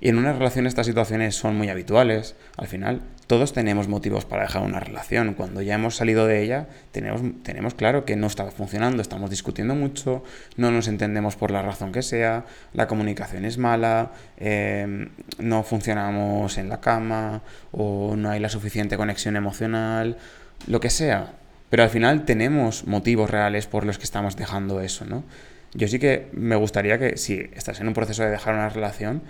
Y 0.00 0.08
en 0.08 0.18
una 0.18 0.32
relación 0.32 0.66
estas 0.66 0.86
situaciones 0.86 1.34
son 1.34 1.56
muy 1.56 1.68
habituales. 1.68 2.36
Al 2.56 2.66
final, 2.68 3.02
todos 3.26 3.52
tenemos 3.52 3.88
motivos 3.88 4.24
para 4.24 4.42
dejar 4.42 4.62
una 4.62 4.78
relación. 4.78 5.34
Cuando 5.34 5.62
ya 5.62 5.74
hemos 5.74 5.96
salido 5.96 6.26
de 6.26 6.42
ella, 6.42 6.68
tenemos, 6.92 7.22
tenemos 7.42 7.74
claro 7.74 8.04
que 8.04 8.14
no 8.14 8.26
está 8.26 8.50
funcionando, 8.50 9.02
estamos 9.02 9.30
discutiendo 9.30 9.74
mucho, 9.74 10.22
no 10.56 10.70
nos 10.70 10.86
entendemos 10.86 11.36
por 11.36 11.50
la 11.50 11.62
razón 11.62 11.92
que 11.92 12.02
sea, 12.02 12.44
la 12.72 12.86
comunicación 12.86 13.44
es 13.44 13.58
mala, 13.58 14.12
em, 14.36 15.08
no 15.38 15.62
funcionamos 15.62 16.58
en 16.58 16.68
la 16.68 16.80
cama 16.80 17.42
o 17.72 18.14
no 18.16 18.30
hay 18.30 18.40
la 18.40 18.48
suficiente 18.48 18.96
conexión 18.96 19.36
emocional, 19.36 20.18
lo 20.66 20.80
que 20.80 20.90
sea. 20.90 21.32
Pero 21.70 21.82
al 21.82 21.90
final 21.90 22.24
tenemos 22.24 22.86
motivos 22.86 23.28
reales 23.28 23.66
por 23.66 23.84
los 23.84 23.98
que 23.98 24.04
estamos 24.04 24.36
dejando 24.36 24.80
eso, 24.80 25.04
¿no? 25.04 25.24
Yo 25.74 25.88
sí 25.88 25.98
que 25.98 26.28
me 26.32 26.56
gustaría 26.56 26.98
que 26.98 27.16
si 27.16 27.50
estás 27.54 27.80
en 27.80 27.88
un 27.88 27.94
proceso 27.94 28.22
de 28.22 28.30
dejar 28.30 28.54
una 28.54 28.68
relación, 28.68 29.22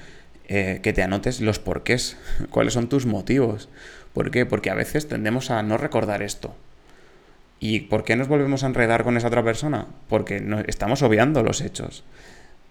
eh, 0.48 0.80
que 0.82 0.92
te 0.92 1.02
anotes 1.02 1.40
los 1.40 1.58
porqués, 1.58 2.16
cuáles 2.50 2.74
son 2.74 2.88
tus 2.88 3.06
motivos. 3.06 3.68
¿Por 4.12 4.30
qué? 4.30 4.46
Porque 4.46 4.70
a 4.70 4.74
veces 4.74 5.08
tendemos 5.08 5.50
a 5.50 5.62
no 5.62 5.76
recordar 5.76 6.22
esto. 6.22 6.54
¿Y 7.58 7.80
por 7.80 8.04
qué 8.04 8.16
nos 8.16 8.28
volvemos 8.28 8.62
a 8.62 8.66
enredar 8.66 9.04
con 9.04 9.16
esa 9.16 9.28
otra 9.28 9.42
persona? 9.42 9.86
Porque 10.08 10.40
no, 10.40 10.60
estamos 10.60 11.02
obviando 11.02 11.42
los 11.42 11.60
hechos. 11.60 12.04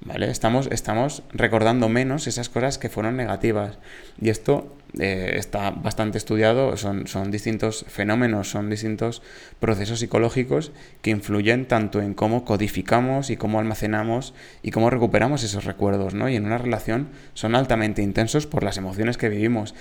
¿Vale? 0.02 0.30
Estamos, 0.30 0.68
estamos 0.72 1.24
recordando 1.32 1.90
menos 1.90 2.28
esas 2.28 2.50
cosas 2.50 2.78
que 2.78 2.90
fueron 2.90 3.18
negativas. 3.18 3.80
Y 4.22 4.30
esto 4.30 4.76
eh, 5.00 5.36
está 5.38 5.72
bastante 5.72 6.18
estudiado, 6.18 6.78
son, 6.78 7.08
son 7.08 7.32
distintos 7.32 7.86
fenómenos, 7.88 8.50
son 8.50 8.70
distintos 8.70 9.22
procesos 9.60 10.00
psicológicos 10.00 10.72
que 11.02 11.12
influyen 11.12 11.66
tanto 11.66 12.02
en 12.02 12.14
cómo 12.14 12.46
codificamos 12.46 13.30
y 13.30 13.38
cómo 13.38 13.60
almacenamos 13.60 14.34
y 14.62 14.72
cómo 14.72 14.90
recuperamos 14.90 15.44
esos 15.44 15.66
recuerdos, 15.66 16.14
¿no? 16.14 16.30
Y 16.30 16.36
en 16.36 16.46
una 16.46 16.58
relación 16.58 17.10
son 17.34 17.56
altamente 17.56 18.02
intensos 18.04 18.48
por 18.48 18.64
las 18.64 18.78
emociones 18.78 19.18
que 19.18 19.30
vivimos. 19.30 19.74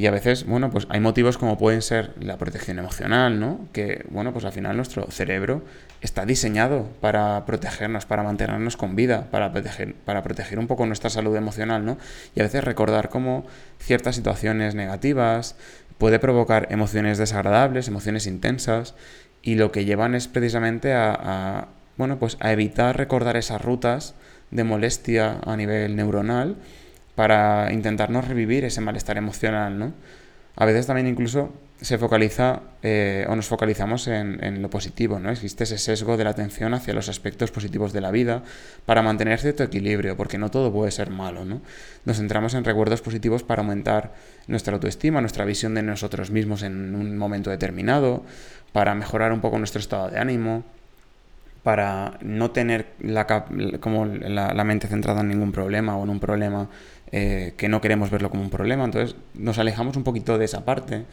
Y 0.00 0.06
a 0.06 0.10
veces, 0.10 0.46
bueno, 0.46 0.70
pues 0.70 0.86
hay 0.88 0.98
motivos 0.98 1.36
como 1.36 1.58
pueden 1.58 1.82
ser 1.82 2.14
la 2.18 2.38
protección 2.38 2.78
emocional, 2.78 3.38
¿no? 3.38 3.68
Que, 3.74 4.06
bueno, 4.08 4.32
pues 4.32 4.46
al 4.46 4.52
final 4.52 4.74
nuestro 4.74 5.10
cerebro 5.10 5.62
está 6.00 6.24
diseñado 6.24 6.88
para 7.02 7.44
protegernos, 7.44 8.06
para 8.06 8.22
mantenernos 8.22 8.78
con 8.78 8.96
vida, 8.96 9.28
para 9.30 9.52
proteger, 9.52 9.94
para 9.94 10.22
proteger 10.22 10.58
un 10.58 10.68
poco 10.68 10.86
nuestra 10.86 11.10
salud 11.10 11.36
emocional, 11.36 11.84
¿no? 11.84 11.98
Y 12.34 12.40
a 12.40 12.44
veces 12.44 12.64
recordar 12.64 13.10
cómo 13.10 13.44
ciertas 13.78 14.16
situaciones 14.16 14.74
negativas 14.74 15.54
puede 15.98 16.18
provocar 16.18 16.68
emociones 16.70 17.18
desagradables, 17.18 17.86
emociones 17.86 18.26
intensas, 18.26 18.94
y 19.42 19.56
lo 19.56 19.70
que 19.70 19.84
llevan 19.84 20.14
es 20.14 20.28
precisamente 20.28 20.94
a, 20.94 21.12
a 21.12 21.68
bueno, 21.98 22.18
pues 22.18 22.38
a 22.40 22.52
evitar 22.52 22.96
recordar 22.96 23.36
esas 23.36 23.60
rutas 23.60 24.14
de 24.50 24.64
molestia 24.64 25.40
a 25.44 25.58
nivel 25.58 25.94
neuronal 25.94 26.56
para 27.14 27.72
intentarnos 27.72 28.26
revivir 28.28 28.64
ese 28.64 28.80
malestar 28.80 29.16
emocional, 29.18 29.78
¿no? 29.78 29.92
A 30.56 30.64
veces 30.64 30.86
también 30.86 31.06
incluso 31.06 31.52
se 31.80 31.96
focaliza 31.96 32.60
eh, 32.82 33.24
o 33.28 33.36
nos 33.36 33.46
focalizamos 33.46 34.06
en, 34.08 34.60
lo 34.60 34.68
positivo, 34.68 35.18
¿no? 35.18 35.30
Existe 35.30 35.64
ese 35.64 35.78
sesgo 35.78 36.16
de 36.16 36.24
la 36.24 36.30
atención 36.30 36.74
hacia 36.74 36.92
los 36.92 37.08
aspectos 37.08 37.50
positivos 37.50 37.92
de 37.92 38.02
la 38.02 38.10
vida 38.10 38.42
para 38.84 39.00
mantener 39.00 39.38
cierto 39.40 39.62
equilibrio, 39.62 40.16
porque 40.16 40.36
no 40.36 40.50
todo 40.50 40.72
puede 40.72 40.90
ser 40.90 41.08
malo, 41.08 41.44
¿no? 41.46 41.62
Nos 42.04 42.18
centramos 42.18 42.52
en 42.54 42.64
recuerdos 42.64 43.00
positivos 43.00 43.42
para 43.42 43.62
aumentar 43.62 44.12
nuestra 44.46 44.74
autoestima, 44.74 45.22
nuestra 45.22 45.46
visión 45.46 45.74
de 45.74 45.82
nosotros 45.82 46.30
mismos 46.30 46.62
en 46.62 46.94
un 46.94 47.16
momento 47.16 47.48
determinado, 47.48 48.24
para 48.72 48.94
mejorar 48.94 49.32
un 49.32 49.40
poco 49.40 49.58
nuestro 49.58 49.80
estado 49.80 50.10
de 50.10 50.18
ánimo, 50.18 50.64
para 51.62 52.18
no 52.22 52.50
tener 52.50 52.86
la, 53.00 53.26
como 53.80 54.06
la, 54.06 54.64
mente 54.64 54.88
centrada 54.88 55.20
en 55.20 55.28
ningún 55.28 55.52
problema 55.52 55.96
o 55.96 56.04
en 56.04 56.10
un 56.10 56.20
problema 56.20 56.68
eh, 57.12 57.54
que 57.56 57.68
no 57.68 57.80
queremos 57.80 58.10
verlo 58.10 58.30
como 58.30 58.42
un 58.42 58.50
problema. 58.50 58.84
Entonces 58.84 59.16
nos 59.34 59.58
alejamos 59.58 59.96
un 59.96 60.04
poquito 60.04 60.38
de 60.38 60.44
esa 60.44 60.64
parte. 60.64 61.04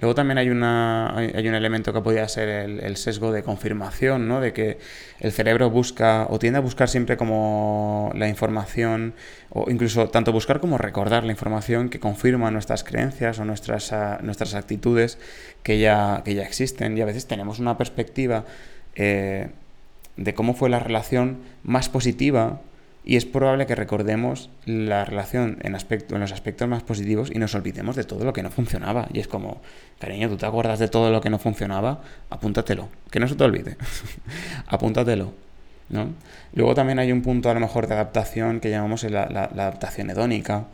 Luego 0.00 0.14
también 0.14 0.38
hay, 0.38 0.48
una, 0.48 1.16
hay, 1.16 1.46
un 1.46 1.54
elemento 1.54 1.92
que 1.92 2.00
podría 2.00 2.26
ser 2.26 2.48
el, 2.48 2.96
sesgo 2.96 3.30
de 3.30 3.42
confirmación, 3.42 4.26
¿no? 4.26 4.40
de 4.40 4.52
que 4.52 4.78
el 5.20 5.30
cerebro 5.30 5.70
busca 5.70 6.26
o 6.28 6.38
tiende 6.38 6.58
a 6.58 6.60
buscar 6.60 6.88
siempre 6.88 7.16
como 7.16 8.10
la 8.16 8.28
información, 8.28 9.14
o 9.50 9.70
incluso 9.70 10.08
tanto 10.08 10.32
buscar 10.32 10.58
como 10.58 10.76
recordar 10.76 11.22
la 11.22 11.30
información 11.30 11.88
que 11.88 12.00
confirma 12.00 12.50
nuestras 12.50 12.82
creencias 12.82 13.38
o 13.38 13.44
nuestras, 13.44 13.92
ah, 13.92 14.18
nuestras 14.22 14.54
actitudes 14.54 15.18
que 15.62 15.78
ya, 15.78 16.22
que 16.24 16.34
ya 16.34 16.42
existen. 16.42 16.98
Y 16.98 17.00
a 17.02 17.04
veces 17.04 17.26
tenemos 17.26 17.58
una 17.60 17.78
perspectiva. 17.78 18.44
Eh, 18.96 19.50
de 20.16 20.34
cómo 20.34 20.52
fue 20.54 20.68
la 20.68 20.78
relación 20.78 21.38
más 21.62 21.88
positiva 21.88 22.60
y 23.04 23.16
es 23.16 23.24
probable 23.24 23.66
que 23.66 23.74
recordemos 23.74 24.50
la 24.64 25.04
relación 25.04 25.58
en, 25.62 25.74
aspecto, 25.74 26.14
en 26.14 26.20
los 26.20 26.32
aspectos 26.32 26.68
más 26.68 26.82
positivos 26.82 27.30
y 27.32 27.38
nos 27.38 27.54
olvidemos 27.54 27.96
de 27.96 28.04
todo 28.04 28.24
lo 28.24 28.32
que 28.32 28.42
no 28.42 28.50
funcionaba. 28.50 29.08
Y 29.12 29.20
es 29.20 29.28
como, 29.28 29.60
cariño, 29.98 30.28
¿tú 30.28 30.36
te 30.36 30.46
acuerdas 30.46 30.78
de 30.78 30.88
todo 30.88 31.10
lo 31.10 31.20
que 31.20 31.30
no 31.30 31.38
funcionaba? 31.38 32.00
Apúntatelo, 32.30 32.88
que 33.10 33.18
no 33.18 33.26
se 33.26 33.34
te 33.34 33.44
olvide. 33.44 33.76
Apúntatelo. 34.66 35.32
¿no? 35.88 36.08
Luego 36.54 36.74
también 36.74 36.98
hay 36.98 37.10
un 37.10 37.22
punto 37.22 37.50
a 37.50 37.54
lo 37.54 37.60
mejor 37.60 37.86
de 37.86 37.94
adaptación 37.94 38.60
que 38.60 38.70
llamamos 38.70 39.02
la, 39.04 39.24
adaptación 39.24 40.10
hedónica 40.10 40.66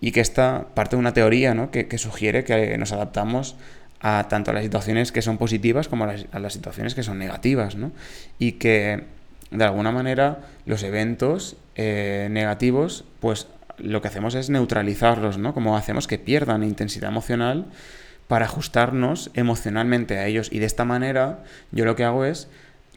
y 0.00 0.10
que 0.12 0.20
esta 0.20 0.66
parte 0.74 0.96
de 0.96 1.00
una 1.00 1.12
teoría 1.12 1.54
¿no? 1.54 1.70
que, 1.70 1.86
que 1.86 1.98
sugiere 1.98 2.44
que 2.44 2.76
nos 2.78 2.92
adaptamos 2.92 3.56
a 4.06 4.28
tanto 4.28 4.50
a 4.50 4.54
las 4.54 4.64
situaciones 4.64 5.12
que 5.12 5.22
son 5.22 5.38
positivas 5.38 5.88
como 5.88 6.04
a 6.04 6.38
las, 6.38 6.52
situaciones 6.52 6.94
que 6.94 7.02
son 7.02 7.18
negativas, 7.18 7.74
¿no? 7.74 7.90
Y 8.38 8.52
que 8.52 9.04
de 9.54 9.64
alguna 9.64 9.92
manera 9.92 10.40
los 10.66 10.82
eventos 10.82 11.56
eh, 11.76 12.28
negativos, 12.30 13.04
pues 13.20 13.46
lo 13.78 14.02
que 14.02 14.08
hacemos 14.08 14.34
es 14.34 14.50
neutralizarlos, 14.50 15.38
¿no? 15.38 15.54
Como 15.54 15.76
hacemos 15.76 16.06
que 16.06 16.18
pierdan 16.18 16.62
intensidad 16.62 17.10
emocional 17.10 17.66
para 18.28 18.46
ajustarnos 18.46 19.30
emocionalmente 19.34 20.18
a 20.18 20.26
ellos. 20.26 20.48
Y 20.52 20.58
de 20.58 20.66
esta 20.66 20.84
manera 20.84 21.42
yo 21.72 21.84
lo 21.84 21.96
que 21.96 22.04
hago 22.04 22.24
es 22.24 22.48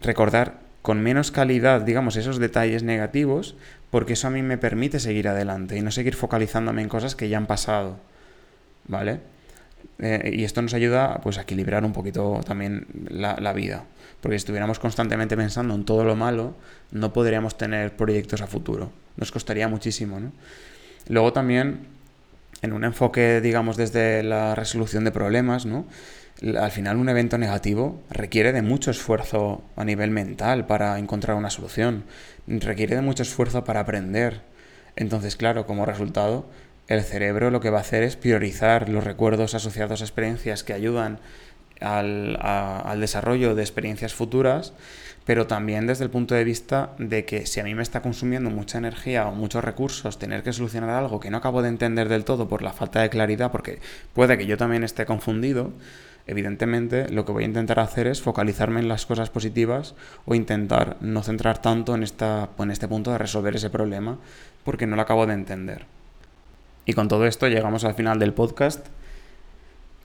recordar 0.01 0.59
con 0.81 1.01
menos 1.01 1.31
calidad, 1.31 1.81
digamos, 1.81 2.15
esos 2.15 2.39
detalles 2.39 2.83
negativos, 2.83 3.55
porque 3.89 4.13
eso 4.13 4.27
a 4.27 4.31
mí 4.31 4.41
me 4.41 4.57
permite 4.57 4.99
seguir 4.99 5.27
adelante 5.27 5.77
y 5.77 5.81
no 5.81 5.91
seguir 5.91 6.15
focalizándome 6.15 6.81
en 6.81 6.89
cosas 6.89 7.15
que 7.15 7.29
ya 7.29 7.37
han 7.37 7.47
pasado. 7.47 7.97
¿Vale? 8.87 9.19
Eh, 9.99 10.31
y 10.33 10.43
esto 10.43 10.61
nos 10.61 10.73
ayuda 10.73 11.19
pues, 11.23 11.37
a 11.37 11.41
equilibrar 11.41 11.83
un 11.83 11.93
poquito 11.93 12.41
también 12.45 12.87
la, 13.09 13.53
vida. 13.53 13.85
Porque 14.21 14.37
si 14.37 14.43
estuviéramos 14.43 14.79
constantemente 14.79 15.35
pensando 15.35 15.73
en 15.73 15.85
todo 15.85 16.03
lo 16.03 16.15
malo, 16.15 16.55
no 16.91 17.13
podríamos 17.13 17.57
tener 17.57 17.95
proyectos 17.95 18.41
a 18.41 18.47
futuro. 18.47 18.91
nos 19.15 19.31
costaría 19.31 19.67
muchísimo, 19.67 20.19
¿no? 20.19 20.31
Luego 21.07 21.33
también, 21.33 21.87
en 22.61 22.73
un 22.73 22.83
enfoque, 22.83 23.41
digamos, 23.41 23.77
desde 23.77 24.23
la 24.23 24.55
resolución 24.55 25.03
de 25.03 25.11
problemas, 25.11 25.65
¿no? 25.65 25.85
Al 26.59 26.71
final 26.71 26.97
un 26.97 27.09
evento 27.09 27.39
negativo 27.39 27.99
requiere 28.11 28.53
de 28.53 28.61
mucho 28.61 28.91
esfuerzo 28.91 29.63
a 29.75 29.83
nivel 29.83 30.11
mental 30.11 30.67
para 30.67 30.99
encontrar 30.99 31.35
una 31.35 31.49
solución, 31.49 32.03
requiere 32.45 32.95
de 32.95 33.01
mucho 33.01 33.23
esfuerzo 33.23 33.63
para 33.63 33.79
aprender. 33.79 34.41
Entonces, 34.95 35.35
claro, 35.35 35.65
como 35.65 35.85
resultado, 35.85 36.47
el 36.87 37.03
cerebro 37.03 37.51
lo 37.51 37.59
que 37.59 37.69
va 37.69 37.79
a 37.79 37.81
hacer 37.81 38.03
es 38.03 38.15
priorizar 38.15 38.89
los 38.89 39.03
recuerdos 39.03 39.53
asociados 39.53 40.01
a 40.01 40.05
experiencias 40.05 40.63
que 40.63 40.73
ayudan 40.73 41.19
al, 41.81 42.37
al, 42.41 42.99
desarrollo 43.01 43.55
de 43.55 43.61
experiencias 43.61 44.13
futuras, 44.13 44.73
pero 45.25 45.45
también 45.47 45.85
desde 45.85 46.05
el 46.05 46.09
punto 46.09 46.33
de 46.33 46.43
vista 46.43 46.91
de 46.97 47.25
que 47.25 47.45
si 47.45 47.59
a 47.59 47.63
mí 47.63 47.75
me 47.75 47.83
está 47.83 48.01
consumiendo 48.01 48.49
mucha 48.49 48.77
energía 48.77 49.27
o 49.27 49.35
muchos 49.35 49.63
recursos 49.63 50.17
tener 50.17 50.41
que 50.43 50.53
solucionar 50.53 50.89
algo 50.89 51.19
que 51.19 51.29
no 51.29 51.37
acabo 51.37 51.61
de 51.61 51.69
entender 51.69 52.07
del 52.09 52.23
todo 52.23 52.47
por 52.47 52.61
la 52.61 52.73
falta 52.73 53.01
de 53.01 53.09
claridad, 53.09 53.51
porque 53.51 53.79
puede 54.13 54.37
que 54.37 54.45
yo 54.45 54.57
también 54.57 54.83
esté 54.83 55.05
confundido, 55.05 55.73
evidentemente 56.25 57.09
lo 57.09 57.25
que 57.25 57.33
voy 57.33 57.43
a 57.43 57.47
intentar 57.47 57.79
hacer 57.79 58.07
es 58.07 58.21
focalizarme 58.21 58.79
en 58.79 58.87
las 58.87 59.05
cosas 59.05 59.29
positivas 59.29 59.95
o 60.25 60.35
intentar 60.35 60.97
no 61.01 61.21
centrar 61.21 61.61
tanto 61.61 61.93
en, 61.95 62.03
esta, 62.03 62.49
en 62.57 62.71
este 62.71 62.87
punto 62.87 63.11
de 63.11 63.17
resolver 63.17 63.55
ese 63.55 63.69
problema 63.69 64.17
porque 64.63 64.87
no 64.87 64.95
lo 64.95 65.01
acabo 65.01 65.25
de 65.25 65.33
entender. 65.33 65.96
Y 66.87 66.93
con 66.93 67.09
todo 67.09 67.27
esto 67.27 67.49
llegamos 67.49 67.83
al 67.83 67.95
final 67.95 68.17
del 68.17 68.33
podcast. 68.33 68.87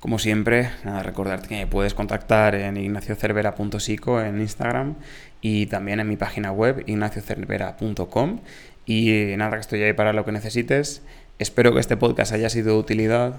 Como 0.01 0.19
siempre, 0.19 0.69
nada, 0.85 1.05
recordarte 1.05 1.47
que 1.47 1.67
puedes 1.69 1.95
contactar 1.95 2.57
en 2.57 2.77
ignaciocervera.sico 2.77 4.21
en 4.21 4.41
Instagram 4.41 4.97
y 5.41 5.67
también 5.67 6.01
en 6.01 6.09
mi 6.09 6.17
página 6.17 6.51
web 6.51 6.83
ignaciocervera.com. 6.85 8.41
Y 8.85 9.35
nada, 9.37 9.53
que 9.53 9.61
estoy 9.61 9.83
ahí 9.85 9.93
para 9.93 10.13
lo 10.13 10.25
que 10.25 10.33
necesites. 10.33 11.03
Espero 11.39 11.73
que 11.73 11.79
este 11.79 11.97
podcast 11.97 12.33
haya 12.33 12.51
sido 12.51 12.73
de 12.73 12.81
utilidad. 12.81 13.37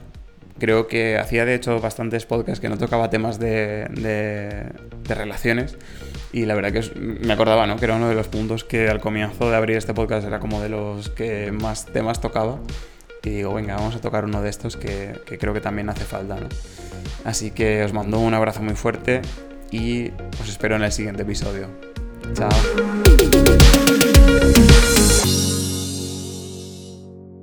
Creo 0.57 0.87
que 0.87 1.17
hacía 1.17 1.43
de 1.43 1.55
hecho 1.55 1.81
bastantes 1.81 2.25
podcasts 2.25 2.61
que 2.61 2.69
no 2.69 2.77
tocaba 2.77 3.09
temas 3.09 3.39
de, 3.39 3.89
de, 3.89 4.71
relaciones 5.13 5.77
y 6.31 6.45
la 6.45 6.55
verdad 6.55 6.71
que 6.71 6.97
me 6.97 7.33
acordaba 7.33 7.67
¿no? 7.67 7.75
que 7.75 7.85
era 7.85 7.95
uno 7.95 8.07
de 8.07 8.15
los 8.15 8.27
puntos 8.29 8.63
que 8.63 8.87
al 8.87 9.01
comienzo 9.01 9.49
de 9.49 9.55
abrir 9.57 9.75
este 9.75 9.93
podcast 9.93 10.25
era 10.25 10.39
como 10.39 10.61
de 10.61 10.69
los 10.69 11.09
que 11.09 11.51
más 11.51 11.87
temas 11.87 12.21
tocaba 12.21 12.59
y 13.23 13.29
digo, 13.29 13.53
venga, 13.53 13.75
vamos 13.75 13.95
a 13.95 14.01
tocar 14.01 14.25
uno 14.25 14.41
de 14.41 14.49
estos 14.49 14.75
que, 14.75 15.19
creo 15.39 15.53
que 15.53 15.61
también 15.61 15.89
hace 15.89 16.03
falta. 16.03 16.37
Así 17.23 17.51
que 17.51 17.83
os 17.83 17.93
mando 17.93 18.19
un 18.19 18.33
abrazo 18.33 18.61
muy 18.61 18.75
fuerte 18.75 19.21
y 19.71 20.11
os 20.41 20.49
espero 20.49 20.75
en 20.75 20.83
el 20.83 20.91
siguiente 20.91 21.23
episodio. 21.23 21.67
Chao. 22.33 22.49